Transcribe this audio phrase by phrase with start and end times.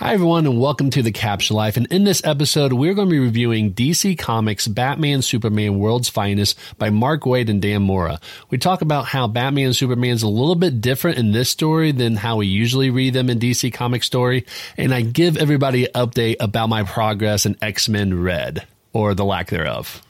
[0.00, 1.76] Hi, everyone, and welcome to the Caption Life.
[1.76, 6.56] And in this episode, we're going to be reviewing DC Comics Batman Superman World's Finest
[6.78, 8.20] by Mark Waid and Dan Mora.
[8.48, 11.90] We talk about how Batman and Superman is a little bit different in this story
[11.90, 14.46] than how we usually read them in DC Comics story.
[14.76, 19.24] And I give everybody an update about my progress in X Men Red, or the
[19.24, 20.00] lack thereof.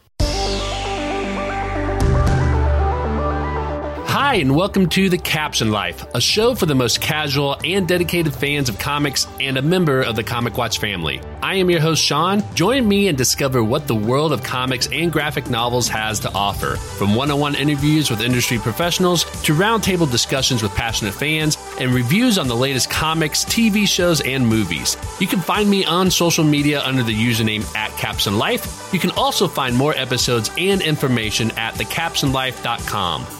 [4.28, 8.34] Hi, and welcome to The Caption Life, a show for the most casual and dedicated
[8.34, 11.22] fans of comics and a member of the Comic Watch family.
[11.42, 12.42] I am your host, Sean.
[12.54, 16.76] Join me and discover what the world of comics and graphic novels has to offer.
[16.76, 21.94] From one on one interviews with industry professionals to roundtable discussions with passionate fans and
[21.94, 24.98] reviews on the latest comics, TV shows, and movies.
[25.20, 28.92] You can find me on social media under the username at Caption Life.
[28.92, 33.37] You can also find more episodes and information at thecaptionlife.com.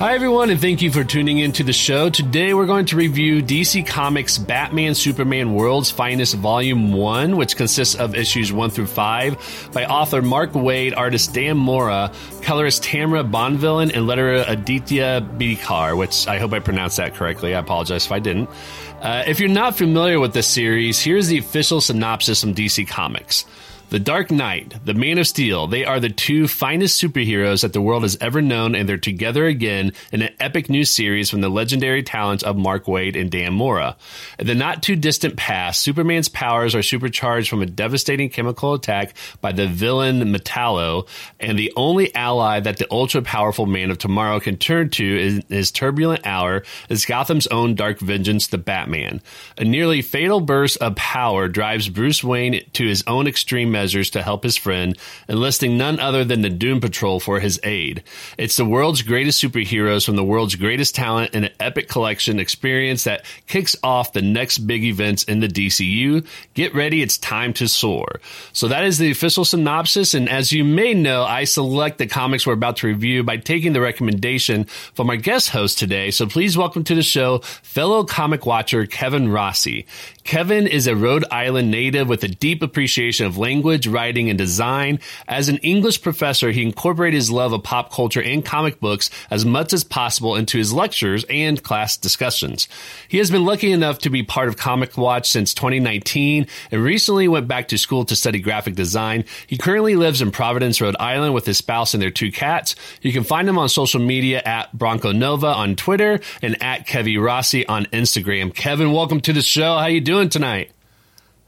[0.00, 2.10] Hi, everyone, and thank you for tuning into the show.
[2.10, 7.94] Today, we're going to review DC Comics Batman Superman World's Finest Volume 1, which consists
[7.94, 12.10] of issues 1 through 5 by author Mark Waid, artist Dan Mora,
[12.42, 17.54] colorist Tamra Bonvillain, and letterer Aditya Bidikar, which I hope I pronounced that correctly.
[17.54, 18.50] I apologize if I didn't.
[19.00, 23.44] Uh, if you're not familiar with this series, here's the official synopsis from DC Comics.
[23.94, 27.80] The Dark Knight, the Man of Steel, they are the two finest superheroes that the
[27.80, 31.48] world has ever known, and they're together again in an epic new series from the
[31.48, 33.96] legendary talents of Mark Waid and Dan Mora.
[34.36, 39.14] In the not too distant past, Superman's powers are supercharged from a devastating chemical attack
[39.40, 41.06] by the villain Metallo,
[41.38, 45.44] and the only ally that the ultra powerful Man of Tomorrow can turn to in
[45.48, 49.22] his turbulent hour is Gotham's own Dark Vengeance, the Batman.
[49.56, 54.22] A nearly fatal burst of power drives Bruce Wayne to his own extreme measures to
[54.22, 54.96] help his friend,
[55.28, 58.02] enlisting none other than the Doom Patrol for his aid.
[58.38, 63.04] It's the world's greatest superheroes from the world's greatest talent in an epic collection experience
[63.04, 66.26] that kicks off the next big events in the DCU.
[66.54, 68.22] Get ready, it's time to soar.
[68.54, 72.46] So that is the official synopsis, and as you may know, I select the comics
[72.46, 76.10] we're about to review by taking the recommendation from our guest host today.
[76.10, 79.84] So please welcome to the show fellow comic watcher Kevin Rossi.
[80.24, 84.98] Kevin is a Rhode Island native with a deep appreciation of language, writing, and design.
[85.28, 89.44] As an English professor, he incorporated his love of pop culture and comic books as
[89.44, 92.68] much as possible into his lectures and class discussions.
[93.06, 97.28] He has been lucky enough to be part of Comic Watch since 2019 and recently
[97.28, 99.24] went back to school to study graphic design.
[99.46, 102.76] He currently lives in Providence, Rhode Island with his spouse and their two cats.
[103.02, 107.22] You can find him on social media at Bronco Nova on Twitter and at Kevy
[107.22, 108.54] Rossi on Instagram.
[108.54, 109.76] Kevin, welcome to the show.
[109.76, 110.13] How you doing?
[110.14, 110.70] Doing tonight?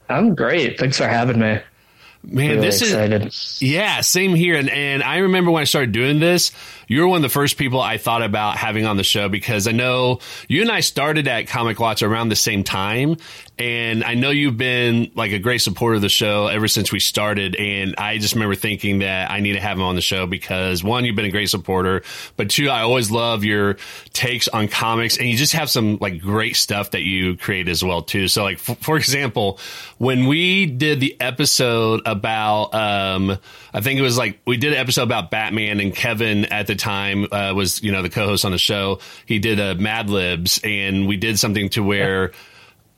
[0.09, 0.77] I'm great.
[0.79, 1.59] Thanks for having me.
[2.23, 3.27] Man, really this excited.
[3.27, 4.55] is yeah, same here.
[4.55, 6.51] And and I remember when I started doing this,
[6.87, 9.67] you were one of the first people I thought about having on the show because
[9.67, 10.19] I know
[10.49, 13.15] you and I started at Comic Watch around the same time,
[13.59, 16.99] and I know you've been like a great supporter of the show ever since we
[16.99, 17.55] started.
[17.55, 20.83] And I just remember thinking that I need to have him on the show because
[20.83, 22.03] one, you've been a great supporter,
[22.35, 23.77] but two, I always love your
[24.13, 27.83] takes on comics, and you just have some like great stuff that you create as
[27.83, 28.27] well too.
[28.27, 29.59] So like f- for example,
[29.97, 33.37] when we did the episode about um,
[33.73, 36.75] I think it was like we did an episode about Batman and Kevin at the
[36.75, 38.99] time uh, was you know the co-host on the show.
[39.25, 42.31] He did a Mad Libs, and we did something to where.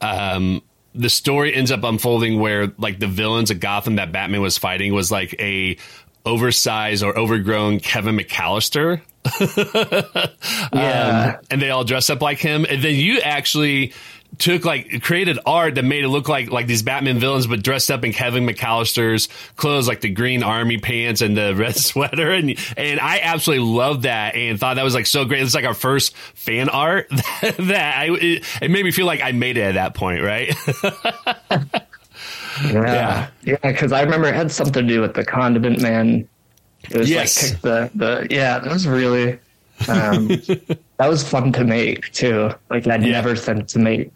[0.02, 0.62] Um,
[0.96, 4.94] the story ends up unfolding where like the villains of Gotham that Batman was fighting
[4.94, 5.78] was like a
[6.26, 9.02] oversized or overgrown Kevin McAllister.
[10.74, 11.36] yeah.
[11.38, 12.66] Um, and they all dress up like him.
[12.70, 13.94] And then you actually
[14.38, 17.90] took like created art that made it look like like these Batman villains, but dressed
[17.92, 22.56] up in Kevin McAllister's clothes, like the green army pants and the red sweater, and
[22.78, 25.42] and I absolutely loved that and thought that was like so great.
[25.42, 27.10] It's like our first fan art
[27.42, 30.56] that, I it, it, made me feel like I made it at that point, right?
[32.64, 36.28] yeah, yeah, because I remember it had something to do with the Condiment Man.
[36.90, 37.52] It was yes.
[37.52, 39.40] like the the yeah, that was really.
[39.88, 40.28] Um,
[40.98, 42.52] that was fun to make too.
[42.70, 43.14] Like I'd yeah.
[43.14, 44.12] never think to make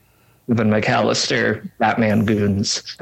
[0.47, 2.97] Kevin McAllister Batman goons.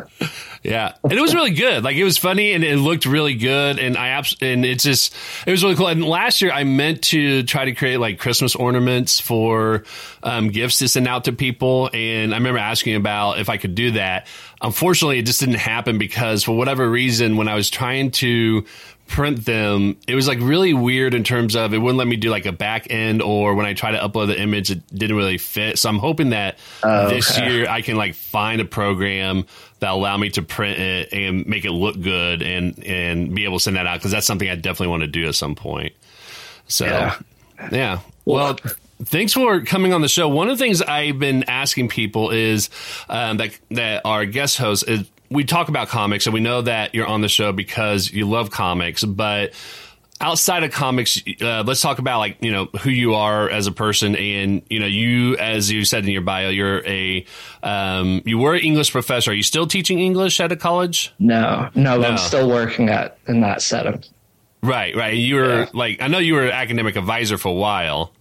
[0.63, 1.83] Yeah, and it was really good.
[1.83, 5.15] Like it was funny and it looked really good, and I abs- and it's just
[5.47, 5.87] it was really cool.
[5.87, 9.83] And last year I meant to try to create like Christmas ornaments for
[10.21, 13.73] um, gifts to send out to people, and I remember asking about if I could
[13.73, 14.27] do that.
[14.61, 18.63] Unfortunately, it just didn't happen because for whatever reason, when I was trying to
[19.11, 22.29] print them, it was like really weird in terms of it wouldn't let me do
[22.29, 25.37] like a back end or when I try to upload the image, it didn't really
[25.37, 25.77] fit.
[25.77, 29.45] So I'm hoping that oh, this year I can like find a program
[29.79, 33.57] that allow me to print it and make it look good and and be able
[33.57, 35.93] to send that out because that's something I definitely want to do at some point.
[36.67, 37.19] So yeah,
[37.69, 37.99] yeah.
[38.23, 38.57] well
[39.03, 40.29] thanks for coming on the show.
[40.29, 42.69] One of the things I've been asking people is
[43.09, 46.93] um, that that our guest host is we talk about comics and we know that
[46.93, 49.53] you're on the show because you love comics, but
[50.19, 53.71] outside of comics, uh, let's talk about like you know who you are as a
[53.71, 57.25] person, and you know you as you said in your bio, you're a
[57.63, 59.31] um, you were an English professor.
[59.31, 61.13] Are you still teaching English at a college?
[61.17, 62.07] No, no, no.
[62.07, 64.03] I'm still working at in that setting.
[64.61, 65.15] Right, right.
[65.15, 65.69] You were yeah.
[65.73, 68.13] like I know you were an academic advisor for a while.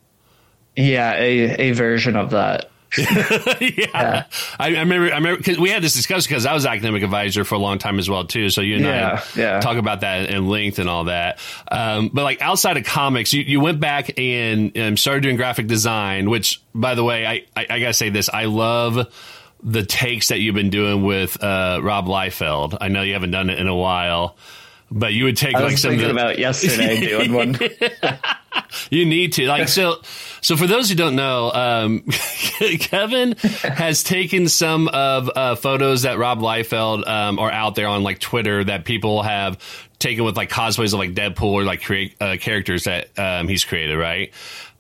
[0.77, 2.71] Yeah, a a version of that.
[2.99, 3.57] Yeah.
[3.61, 4.25] yeah.
[4.59, 5.13] I, I, remember.
[5.13, 7.79] I remember because we had this discussion because I was academic advisor for a long
[7.79, 8.51] time as well too.
[8.51, 9.61] So you and yeah, I yeah.
[9.61, 11.39] talk about that in length and all that.
[11.71, 15.67] Um, but like outside of comics, you, you went back and, and started doing graphic
[15.67, 16.31] design.
[16.31, 19.07] Which, by the way, I, I, I gotta say this: I love
[19.63, 22.79] the takes that you've been doing with uh, Rob Liefeld.
[22.81, 24.37] I know you haven't done it in a while,
[24.91, 27.59] but you would take I like some of the, about yesterday doing one.
[28.91, 30.01] you need to like so.
[30.41, 32.01] So for those who don't know, um,
[32.81, 38.03] Kevin has taken some of uh, photos that Rob Liefeld um, are out there on
[38.03, 39.59] like Twitter that people have
[39.99, 43.65] taken with like cosplays of like Deadpool or like create uh, characters that um, he's
[43.65, 44.33] created, right?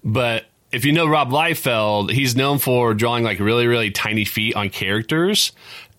[0.03, 4.57] But if you know Rob Liefeld, he's known for drawing like really, really tiny feet
[4.57, 5.53] on characters.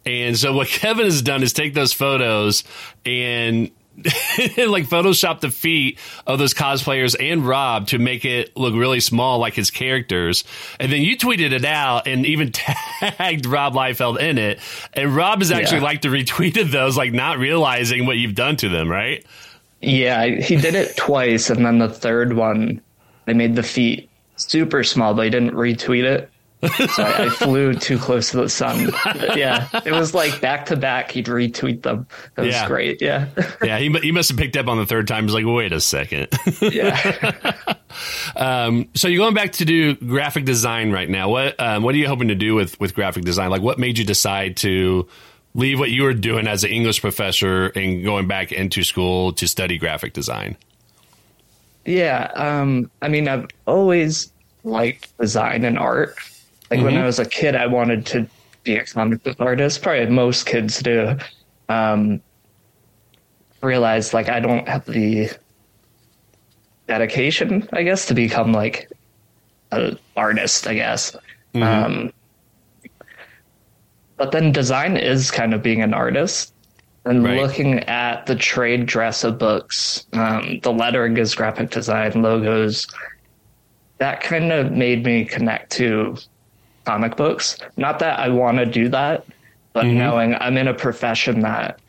[0.06, 2.64] And so what Kevin has done is take those photos
[3.06, 3.72] and
[4.58, 9.40] like Photoshop the feet of those cosplayers and Rob to make it look really small
[9.40, 10.44] like his characters.
[10.80, 14.60] And then you tweeted it out and even tagged Rob Liefeld in it.
[14.94, 15.84] And Rob has actually yeah.
[15.84, 19.26] like to retweeted those, like not realizing what you've done to them, right?
[19.82, 21.50] Yeah, he did it twice.
[21.50, 22.82] And then the third one,
[23.26, 26.31] they made the feet super small, but he didn't retweet it
[26.62, 28.92] so I, I, flew too close to the sun.
[29.36, 31.12] Yeah, it was like back to back.
[31.12, 32.08] He'd retweet them.
[32.36, 32.68] That was yeah.
[32.68, 33.02] great.
[33.02, 33.28] Yeah.
[33.64, 33.80] yeah.
[33.80, 35.26] He, he must have picked up on the third time.
[35.26, 36.28] He's like, wait a second.
[36.62, 37.54] yeah.
[38.36, 41.30] um, so you're going back to do graphic design right now.
[41.30, 43.50] What, um, what are you hoping to do with, with graphic design?
[43.50, 45.08] Like what made you decide to
[45.56, 49.48] leave what you were doing as an English professor and going back into school to
[49.48, 50.58] study graphic design?
[51.86, 52.32] Yeah.
[52.36, 54.32] Um, I mean, I've always
[54.64, 56.16] liked design and art
[56.72, 56.86] like mm-hmm.
[56.86, 58.28] when I was a kid, I wanted to
[58.64, 59.82] be a comic book artist.
[59.82, 61.18] Probably most kids do.
[61.70, 62.22] Um,
[63.62, 65.30] realized like I don't have the
[66.88, 68.90] dedication, I guess, to become like
[69.72, 70.66] an artist.
[70.66, 71.16] I guess.
[71.54, 71.64] Mm-hmm.
[71.64, 72.14] Um,
[74.16, 76.54] but then design is kind of being an artist
[77.06, 77.42] and right.
[77.42, 82.88] looking at the trade dress of books, um, the lettering is graphic design, logos.
[83.98, 86.18] That kind of made me connect to
[86.86, 87.58] comic books.
[87.78, 89.26] Not that I want to do that,
[89.74, 89.98] but mm-hmm.
[89.98, 91.80] knowing I'm in a profession that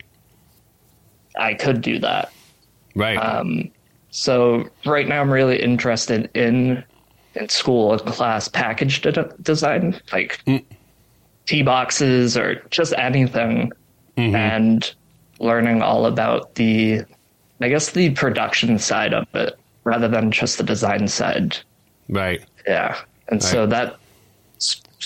[1.37, 2.31] I could do that.
[2.95, 3.17] Right.
[3.17, 3.71] Um,
[4.11, 6.83] so right now I'm really interested in
[7.35, 10.63] in school and class package de- design, like mm.
[11.47, 13.71] T boxes or just anything,
[14.15, 14.35] mm-hmm.
[14.35, 14.93] and
[15.39, 17.01] learning all about the,
[17.59, 21.57] I guess the production side of it rather than just the design side.
[22.07, 22.45] Right.
[22.67, 22.99] Yeah.
[23.29, 23.51] And right.
[23.51, 23.97] so that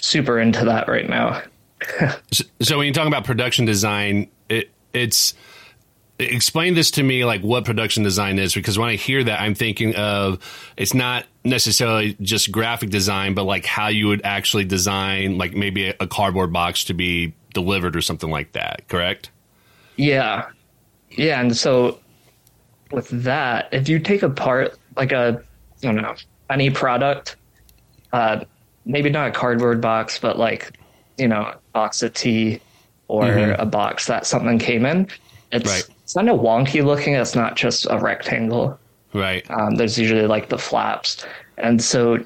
[0.03, 1.41] super into that right now.
[2.31, 5.33] so, so, when you talk about production design, it it's
[6.19, 9.53] explain this to me like what production design is because when I hear that I'm
[9.53, 10.39] thinking of
[10.75, 15.89] it's not necessarily just graphic design but like how you would actually design like maybe
[15.89, 19.31] a, a cardboard box to be delivered or something like that, correct?
[19.95, 20.49] Yeah.
[21.09, 21.99] Yeah, and so
[22.91, 25.41] with that, if you take apart like a
[25.83, 26.15] I don't know,
[26.49, 27.35] any product,
[28.13, 28.45] uh,
[28.87, 30.77] maybe not a cardboard box, but like,
[31.17, 32.59] you know, a box of tea
[33.07, 33.61] or mm-hmm.
[33.61, 35.07] a box that something came in.
[35.51, 35.83] It's, right.
[36.03, 37.13] it's kind of wonky looking.
[37.13, 38.79] It's not just a rectangle.
[39.13, 39.49] Right.
[39.51, 41.25] Um, there's usually like the flaps.
[41.57, 42.17] And so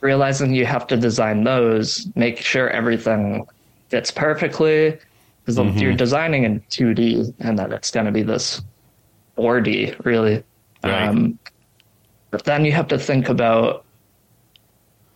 [0.00, 3.46] realizing you have to design those, make sure everything
[3.88, 4.98] fits perfectly.
[5.44, 5.78] Because mm-hmm.
[5.78, 8.60] you're designing in 2D and that it's going to be this
[9.38, 10.42] 4D, really.
[10.82, 11.02] Right.
[11.04, 11.38] Um,
[12.30, 13.85] but then you have to think about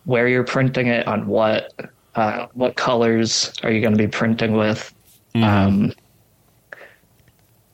[0.05, 1.73] where you're printing it, on what
[2.15, 4.93] uh, what colors are you going to be printing with.
[5.35, 5.43] Mm-hmm.
[5.43, 5.93] Um,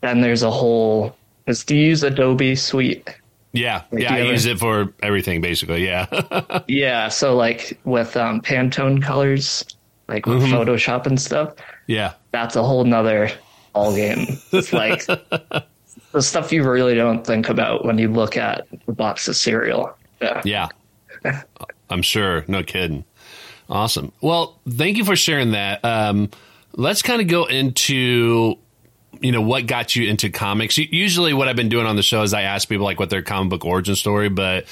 [0.01, 1.15] then there's a whole.
[1.47, 3.09] Is do you use Adobe Suite?
[3.53, 5.85] Yeah, like, yeah, I ever, use it for everything basically.
[5.85, 7.07] Yeah, yeah.
[7.07, 9.65] So like with um, Pantone colors,
[10.07, 10.53] like with mm-hmm.
[10.53, 11.55] Photoshop and stuff.
[11.87, 13.31] Yeah, that's a whole nother
[13.73, 14.37] ball game.
[14.51, 15.05] It's like
[16.11, 19.95] the stuff you really don't think about when you look at the box of cereal.
[20.21, 20.41] Yeah.
[20.43, 20.67] Yeah.
[21.89, 22.45] I'm sure.
[22.47, 23.05] No kidding.
[23.69, 24.11] Awesome.
[24.21, 25.83] Well, thank you for sharing that.
[25.83, 26.29] Um,
[26.73, 28.55] let's kind of go into
[29.19, 32.21] you know what got you into comics usually what i've been doing on the show
[32.21, 34.67] is i ask people like what their comic book origin story but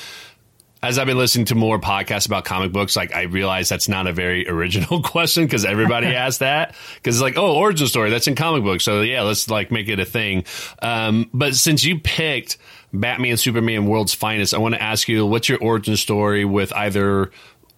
[0.86, 4.06] as I've been listening to more podcasts about comic books, like I realize that's not
[4.06, 8.28] a very original question because everybody asks that because it's like, oh, origin story that's
[8.28, 8.84] in comic books.
[8.84, 10.46] So yeah, let's like make it a thing.
[10.82, 12.58] Um, but since you picked
[13.00, 17.32] Batman, Superman, World's Finest, I want to ask you, what's your origin story with either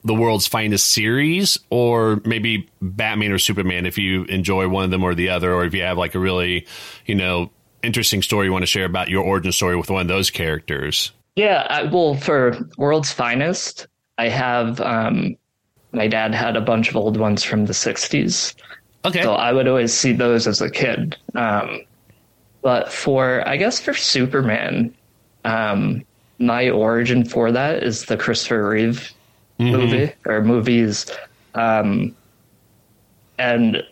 [0.04, 5.04] the world's finest series or maybe Batman or Superman if you enjoy one of them
[5.04, 6.66] or the other or if you have like a really,
[7.06, 7.52] you know,
[7.84, 11.12] interesting story you want to share about your origin story with one of those characters.
[11.36, 15.36] Yeah, I, well, for World's Finest, I have um
[15.92, 18.56] my dad had a bunch of old ones from the 60s.
[19.06, 19.24] Okay.
[19.24, 21.18] So I would always see those as a kid.
[21.36, 21.82] Um
[22.62, 24.94] but for I guess for Superman,
[25.48, 26.04] um
[26.40, 29.12] my origin for that is the Christopher Reeve
[29.60, 29.76] mm-hmm.
[29.76, 31.06] movie or movies.
[31.56, 32.16] Um,
[33.40, 33.84] and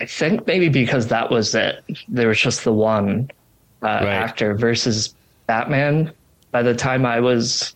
[0.00, 3.30] I think maybe because that was it, there was just the one
[3.82, 4.06] uh, right.
[4.06, 5.14] actor versus
[5.46, 6.12] Batman.
[6.50, 7.74] By the time I was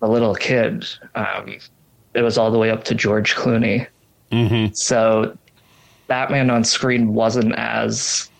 [0.00, 1.56] a little kid, um,
[2.14, 3.86] it was all the way up to George Clooney.
[4.30, 4.72] Mm-hmm.
[4.74, 5.36] So
[6.06, 8.30] Batman on screen wasn't as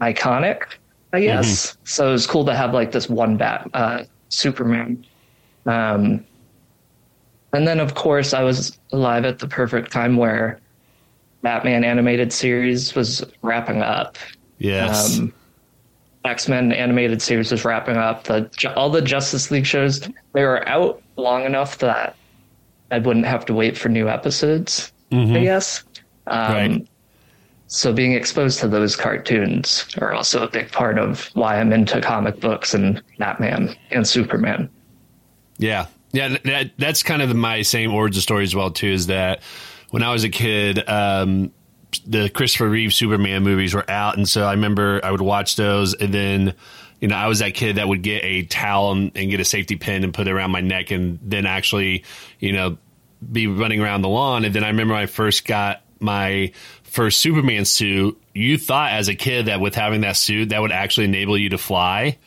[0.00, 0.62] iconic,
[1.12, 1.72] I guess.
[1.72, 1.80] Mm-hmm.
[1.84, 5.04] So it was cool to have like this one Bat uh, Superman.
[5.66, 6.24] Um,
[7.52, 10.60] and then, of course, I was alive at the perfect time where
[11.42, 14.18] Batman animated series was wrapping up.
[14.58, 15.18] Yes.
[15.18, 15.32] Um,
[16.24, 18.24] X Men animated series was wrapping up.
[18.24, 20.00] The all the Justice League shows
[20.32, 22.16] they were out long enough that
[22.90, 24.92] I wouldn't have to wait for new episodes.
[25.10, 25.36] Mm-hmm.
[25.36, 25.84] I guess.
[26.26, 26.88] Um, right.
[27.68, 32.00] So being exposed to those cartoons are also a big part of why I'm into
[32.00, 34.70] comic books and Batman and Superman.
[35.58, 38.88] Yeah, yeah, that, that's kind of my same origin story as well too.
[38.88, 39.42] Is that
[39.90, 41.52] when I was a kid, um,
[42.06, 45.92] the Christopher Reeve Superman movies were out, and so I remember I would watch those,
[45.92, 46.54] and then
[47.00, 49.44] you know I was that kid that would get a towel and, and get a
[49.44, 52.04] safety pin and put it around my neck, and then actually
[52.38, 52.78] you know
[53.30, 54.46] be running around the lawn.
[54.46, 56.52] And then I remember I first got my
[56.88, 58.20] first Superman suit.
[58.34, 61.50] You thought as a kid that with having that suit that would actually enable you
[61.50, 62.18] to fly.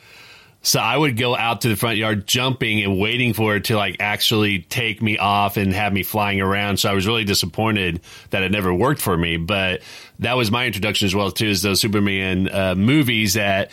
[0.64, 3.76] So I would go out to the front yard jumping and waiting for it to
[3.76, 6.76] like actually take me off and have me flying around.
[6.78, 8.00] So I was really disappointed
[8.30, 9.38] that it never worked for me.
[9.38, 9.82] But
[10.20, 13.72] that was my introduction as well too, is those Superman uh, movies that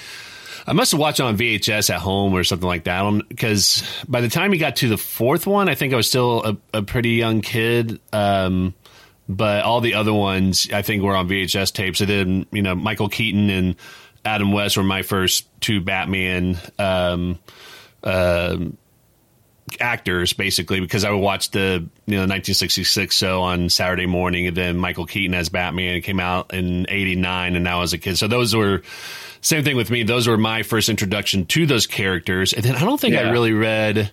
[0.65, 3.27] I must have watched on VHS at home or something like that.
[3.27, 6.43] Because by the time he got to the fourth one, I think I was still
[6.43, 7.99] a, a pretty young kid.
[8.11, 8.73] Um,
[9.29, 12.01] but all the other ones I think were on VHS tapes.
[12.01, 13.75] And then, you know, Michael Keaton and
[14.25, 17.37] Adam West were my first two Batman um,
[18.03, 18.57] uh,
[19.79, 24.57] actors, basically, because I would watch the you know 1966 show on Saturday morning, and
[24.57, 28.17] then Michael Keaton as Batman came out in '89, and now as a kid.
[28.17, 28.81] So those were
[29.41, 30.03] same thing with me.
[30.03, 33.21] Those were my first introduction to those characters, and then I don't think yeah.
[33.21, 34.11] I really read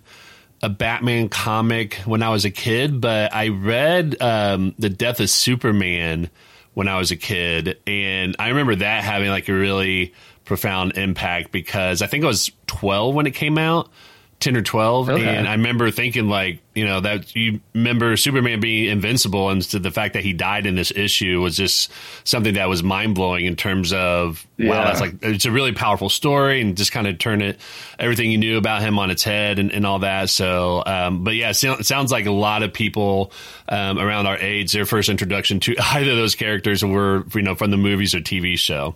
[0.62, 5.30] a Batman comic when I was a kid, but I read um, the Death of
[5.30, 6.30] Superman
[6.74, 10.12] when I was a kid, and I remember that having like a really
[10.44, 13.90] profound impact because I think I was 12 when it came out.
[14.40, 15.36] 10 or 12 okay.
[15.36, 19.90] and i remember thinking like you know that you remember superman being invincible and the
[19.90, 21.90] fact that he died in this issue was just
[22.24, 24.68] something that was mind-blowing in terms of yeah.
[24.68, 27.58] wow that's like it's a really powerful story and just kind of turn it
[27.98, 31.34] everything you knew about him on its head and, and all that so um, but
[31.34, 33.32] yeah it, sounds like a lot of people
[33.70, 37.54] um, around our age their first introduction to either of those characters were you know
[37.54, 38.94] from the movies or tv show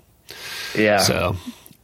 [0.76, 1.34] yeah so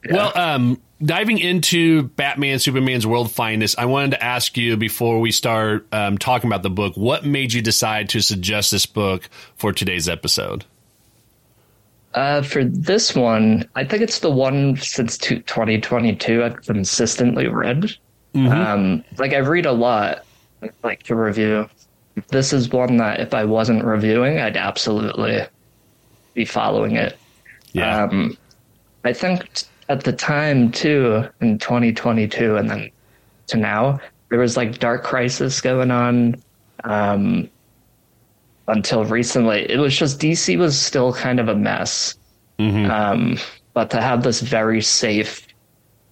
[0.08, 0.14] yeah.
[0.16, 5.30] well um diving into Batman Superman's World Finest, I wanted to ask you before we
[5.30, 9.72] start um, talking about the book, what made you decide to suggest this book for
[9.72, 10.64] today's episode?
[12.14, 17.94] Uh, for this one, I think it's the one since 2022 I've consistently read.
[18.34, 18.48] Mm-hmm.
[18.48, 20.24] Um, like I read a lot,
[20.82, 21.68] like to review.
[22.28, 25.42] This is one that if I wasn't reviewing, I'd absolutely
[26.32, 27.18] be following it.
[27.72, 28.04] Yeah.
[28.04, 28.38] Um,
[29.04, 32.90] I think at the time too in 2022 and then
[33.46, 36.34] to now there was like dark crisis going on
[36.84, 37.48] um,
[38.68, 42.16] until recently it was just dc was still kind of a mess
[42.58, 42.90] mm-hmm.
[42.90, 43.38] um,
[43.74, 45.46] but to have this very safe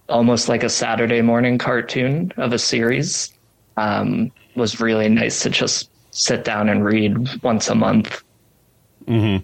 [0.07, 3.33] almost like a saturday morning cartoon of a series
[3.77, 8.23] um, was really nice to just sit down and read once a month
[9.05, 9.43] mm-hmm.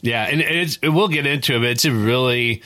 [0.00, 2.62] yeah and it's, we'll get into it it's a really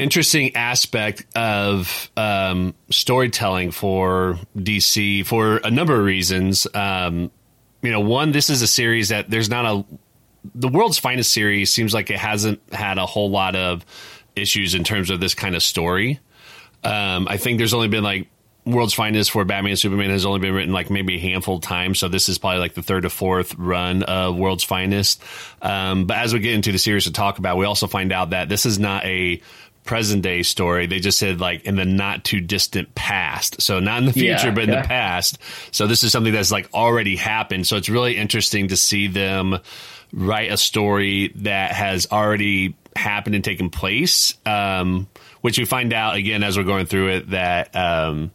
[0.00, 6.66] interesting aspect of um, storytelling for DC for a number of reasons.
[6.74, 7.30] Um,
[7.82, 9.84] you know, one, this is a series that there's not a
[10.54, 13.84] the world's finest series seems like it hasn't had a whole lot of
[14.34, 16.18] issues in terms of this kind of story.
[16.82, 18.28] Um, I think there's only been like
[18.64, 21.62] World's Finest for Batman and Superman has only been written like maybe a handful of
[21.62, 25.22] times, so this is probably like the third or fourth run of World's Finest.
[25.62, 28.30] Um, but as we get into the series to talk about, we also find out
[28.30, 29.40] that this is not a
[29.84, 30.86] present day story.
[30.86, 33.62] They just said like in the not too distant past.
[33.62, 34.82] So not in the future, yeah, but in yeah.
[34.82, 35.38] the past.
[35.72, 37.66] So this is something that's like already happened.
[37.66, 39.58] So it's really interesting to see them
[40.12, 44.34] write a story that has already happened and taken place.
[44.46, 45.08] Um,
[45.40, 48.30] which we find out again as we're going through it that um,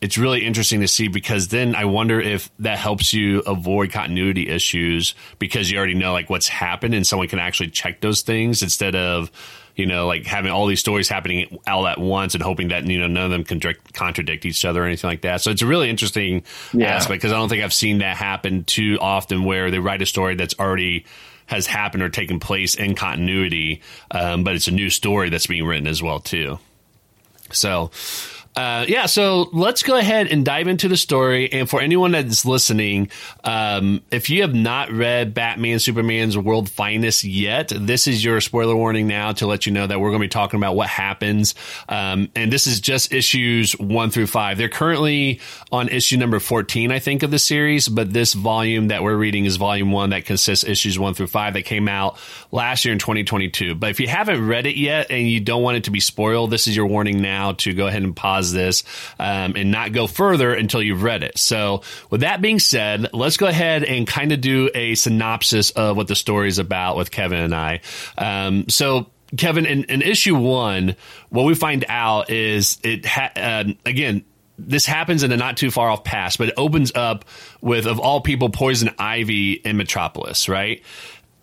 [0.00, 4.48] it's really interesting to see because then I wonder if that helps you avoid continuity
[4.48, 8.62] issues because you already know like what's happened and someone can actually check those things
[8.62, 9.30] instead of
[9.76, 12.98] you know like having all these stories happening all at once and hoping that you
[12.98, 13.60] know none of them can
[13.92, 15.40] contradict each other or anything like that.
[15.40, 16.94] So it's a really interesting yeah.
[16.94, 20.06] aspect because I don't think I've seen that happen too often where they write a
[20.06, 21.04] story that's already
[21.46, 25.64] has happened or taken place in continuity, um, but it's a new story that's being
[25.64, 26.58] written as well too.
[27.50, 27.90] So
[28.54, 31.50] uh, yeah, so let's go ahead and dive into the story.
[31.50, 33.10] And for anyone that's listening,
[33.44, 38.76] um, if you have not read Batman Superman's World Finest yet, this is your spoiler
[38.76, 41.54] warning now to let you know that we're going to be talking about what happens.
[41.88, 44.58] Um, and this is just issues one through five.
[44.58, 45.40] They're currently
[45.70, 49.46] on issue number 14, I think, of the series, but this volume that we're reading
[49.46, 52.18] is volume one that consists issues one through five that came out
[52.50, 53.76] last year in 2022.
[53.76, 56.50] But if you haven't read it yet and you don't want it to be spoiled,
[56.50, 58.84] this is your warning now to go ahead and pause pause this
[59.18, 61.38] um, and not go further until you've read it.
[61.38, 65.96] So, with that being said, let's go ahead and kind of do a synopsis of
[65.96, 67.80] what the story is about with Kevin and I.
[68.18, 70.96] Um, so, Kevin, in, in, issue one,
[71.30, 74.24] what we find out is it ha- uh, again
[74.58, 77.24] this happens in a not too far off past, but it opens up
[77.62, 80.82] with, of all people, Poison Ivy in Metropolis, right?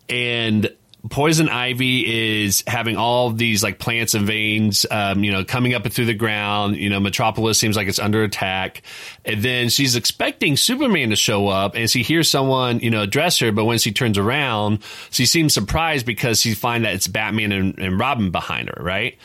[0.08, 0.74] And
[1.08, 5.90] poison ivy is having all these like plants and veins, um, you know, coming up
[5.90, 6.76] through the ground.
[6.76, 8.82] You know, Metropolis seems like it's under attack,
[9.24, 13.38] and then she's expecting Superman to show up, and she hears someone, you know, address
[13.38, 13.52] her.
[13.52, 17.78] But when she turns around, she seems surprised because she finds that it's Batman and,
[17.78, 19.18] and Robin behind her, right?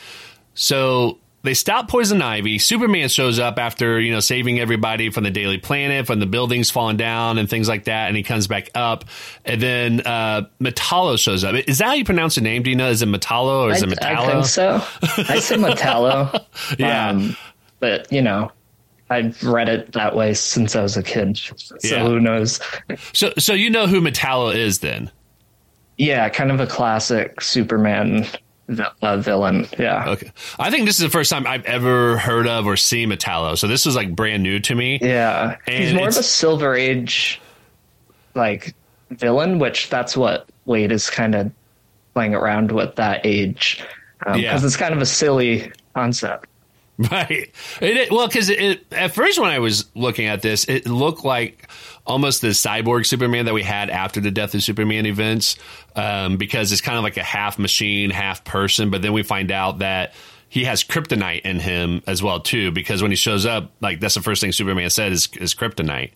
[0.54, 2.58] So they stop Poison Ivy.
[2.58, 6.70] Superman shows up after, you know, saving everybody from the Daily Planet, from the buildings
[6.70, 8.08] falling down and things like that.
[8.08, 9.04] And he comes back up.
[9.44, 11.54] And then uh, Metallo shows up.
[11.66, 12.62] Is that how you pronounce the name?
[12.62, 12.90] Do you know?
[12.90, 14.16] Is it Metallo or is I, it Metallo?
[14.16, 14.74] I think so.
[15.32, 16.44] I say Metallo.
[16.78, 17.08] yeah.
[17.08, 17.36] Um,
[17.80, 18.50] but, you know,
[19.08, 21.38] I've read it that way since I was a kid.
[21.38, 22.02] So yeah.
[22.04, 22.60] who knows?
[23.12, 25.10] So, so you know who Metallo is then?
[25.96, 28.26] Yeah, kind of a classic Superman
[29.02, 29.66] uh, villain.
[29.78, 30.08] Yeah.
[30.08, 30.30] Okay.
[30.58, 33.56] I think this is the first time I've ever heard of or seen Metallo.
[33.56, 34.98] So this is like brand new to me.
[35.00, 35.56] Yeah.
[35.66, 37.40] And He's more of a Silver Age
[38.34, 38.74] like
[39.10, 41.50] villain, which that's what Waid is kind of
[42.14, 43.82] playing around with that age.
[44.26, 44.52] Um, yeah.
[44.52, 46.48] Because it's kind of a silly concept.
[47.10, 47.52] Right.
[47.82, 51.68] It, well, because at first when I was looking at this, it looked like
[52.06, 55.56] almost the cyborg Superman that we had after the Death of Superman events,
[55.94, 58.88] um, because it's kind of like a half machine, half person.
[58.88, 60.14] But then we find out that
[60.48, 64.14] he has kryptonite in him as well too, because when he shows up, like that's
[64.14, 66.12] the first thing Superman said is, is kryptonite.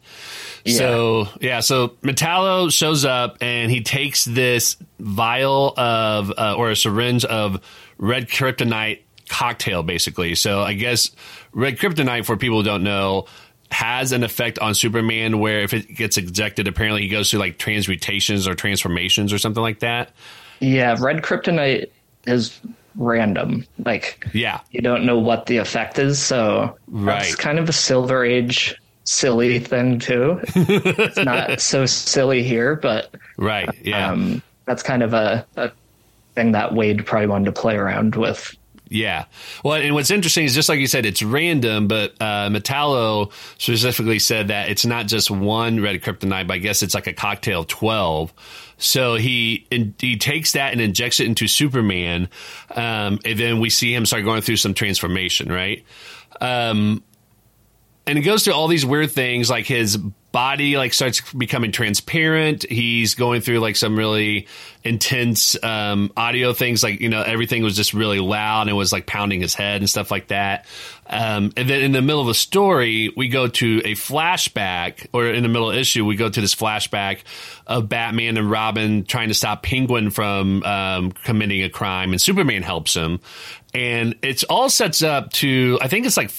[0.64, 0.79] Yeah.
[0.79, 6.77] So yeah, so Metallo shows up and he takes this vial of uh, or a
[6.77, 7.61] syringe of
[7.99, 10.35] red kryptonite cocktail, basically.
[10.35, 11.11] So I guess
[11.53, 13.27] red kryptonite, for people who don't know,
[13.71, 17.57] has an effect on Superman where if it gets ejected, apparently he goes through like
[17.57, 20.11] transmutations or transformations or something like that.
[20.59, 21.88] Yeah, red kryptonite
[22.27, 22.61] is
[22.97, 23.66] random.
[23.85, 26.21] Like, yeah, you don't know what the effect is.
[26.21, 27.25] So right.
[27.25, 30.40] it's kind of a Silver Age silly thing too.
[30.55, 35.71] it's not so silly here, but right, yeah, um, that's kind of a, a
[36.35, 38.55] thing that Waid probably wanted to play around with.
[38.92, 39.26] Yeah.
[39.64, 44.18] Well, and what's interesting is just like you said, it's random, but uh, Metallo specifically
[44.18, 47.61] said that it's not just one red kryptonite, but I guess it's like a cocktail
[47.61, 48.35] of 12.
[48.79, 49.66] So he
[49.98, 52.29] he takes that and injects it into Superman,
[52.74, 55.85] um, and then we see him start going through some transformation, right?
[56.40, 57.05] Um,
[58.07, 59.98] and it goes through all these weird things like his
[60.33, 64.47] body like starts becoming transparent he's going through like some really
[64.85, 68.93] intense um, audio things like you know everything was just really loud and it was
[68.93, 70.66] like pounding his head and stuff like that
[71.07, 75.27] um, and then in the middle of the story we go to a flashback or
[75.27, 77.21] in the middle issue we go to this flashback
[77.66, 82.62] of batman and robin trying to stop penguin from um, committing a crime and superman
[82.62, 83.21] helps him
[83.75, 86.31] and it's all sets up to i think it's like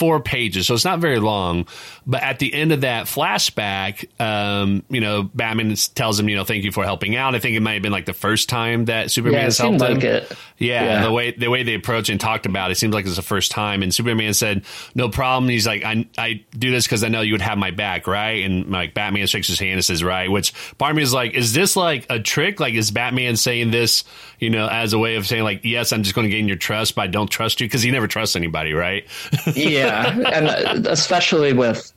[0.00, 1.66] four pages, so it's not very long.
[2.10, 6.42] But at the end of that flashback, um, you know, Batman tells him, you know,
[6.44, 7.36] thank you for helping out.
[7.36, 9.94] I think it might have been like the first time that Superman Yeah, helped him.
[9.94, 10.32] like it.
[10.58, 11.02] Yeah, Yeah.
[11.04, 13.22] the way the way they approach and talked about it it seems like it's the
[13.22, 13.84] first time.
[13.84, 14.64] And Superman said,
[14.96, 17.70] "No problem." He's like, "I I do this because I know you would have my
[17.70, 21.04] back, right?" And like Batman shakes his hand and says, "Right." Which part of me
[21.04, 22.58] is like, is this like a trick?
[22.58, 24.02] Like, is Batman saying this,
[24.40, 26.56] you know, as a way of saying like, "Yes, I'm just going to gain your
[26.56, 29.06] trust, but I don't trust you," because he never trusts anybody, right?
[29.54, 30.48] yeah, and
[30.86, 31.92] uh, especially with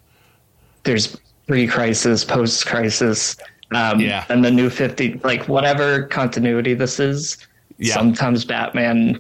[0.84, 1.18] there's
[1.48, 3.36] pre-crisis, post-crisis,
[3.76, 4.26] um, Yeah.
[4.30, 7.38] and the new Fifty, like whatever continuity this is.
[7.78, 7.94] Yeah.
[7.96, 9.20] Sometimes Batman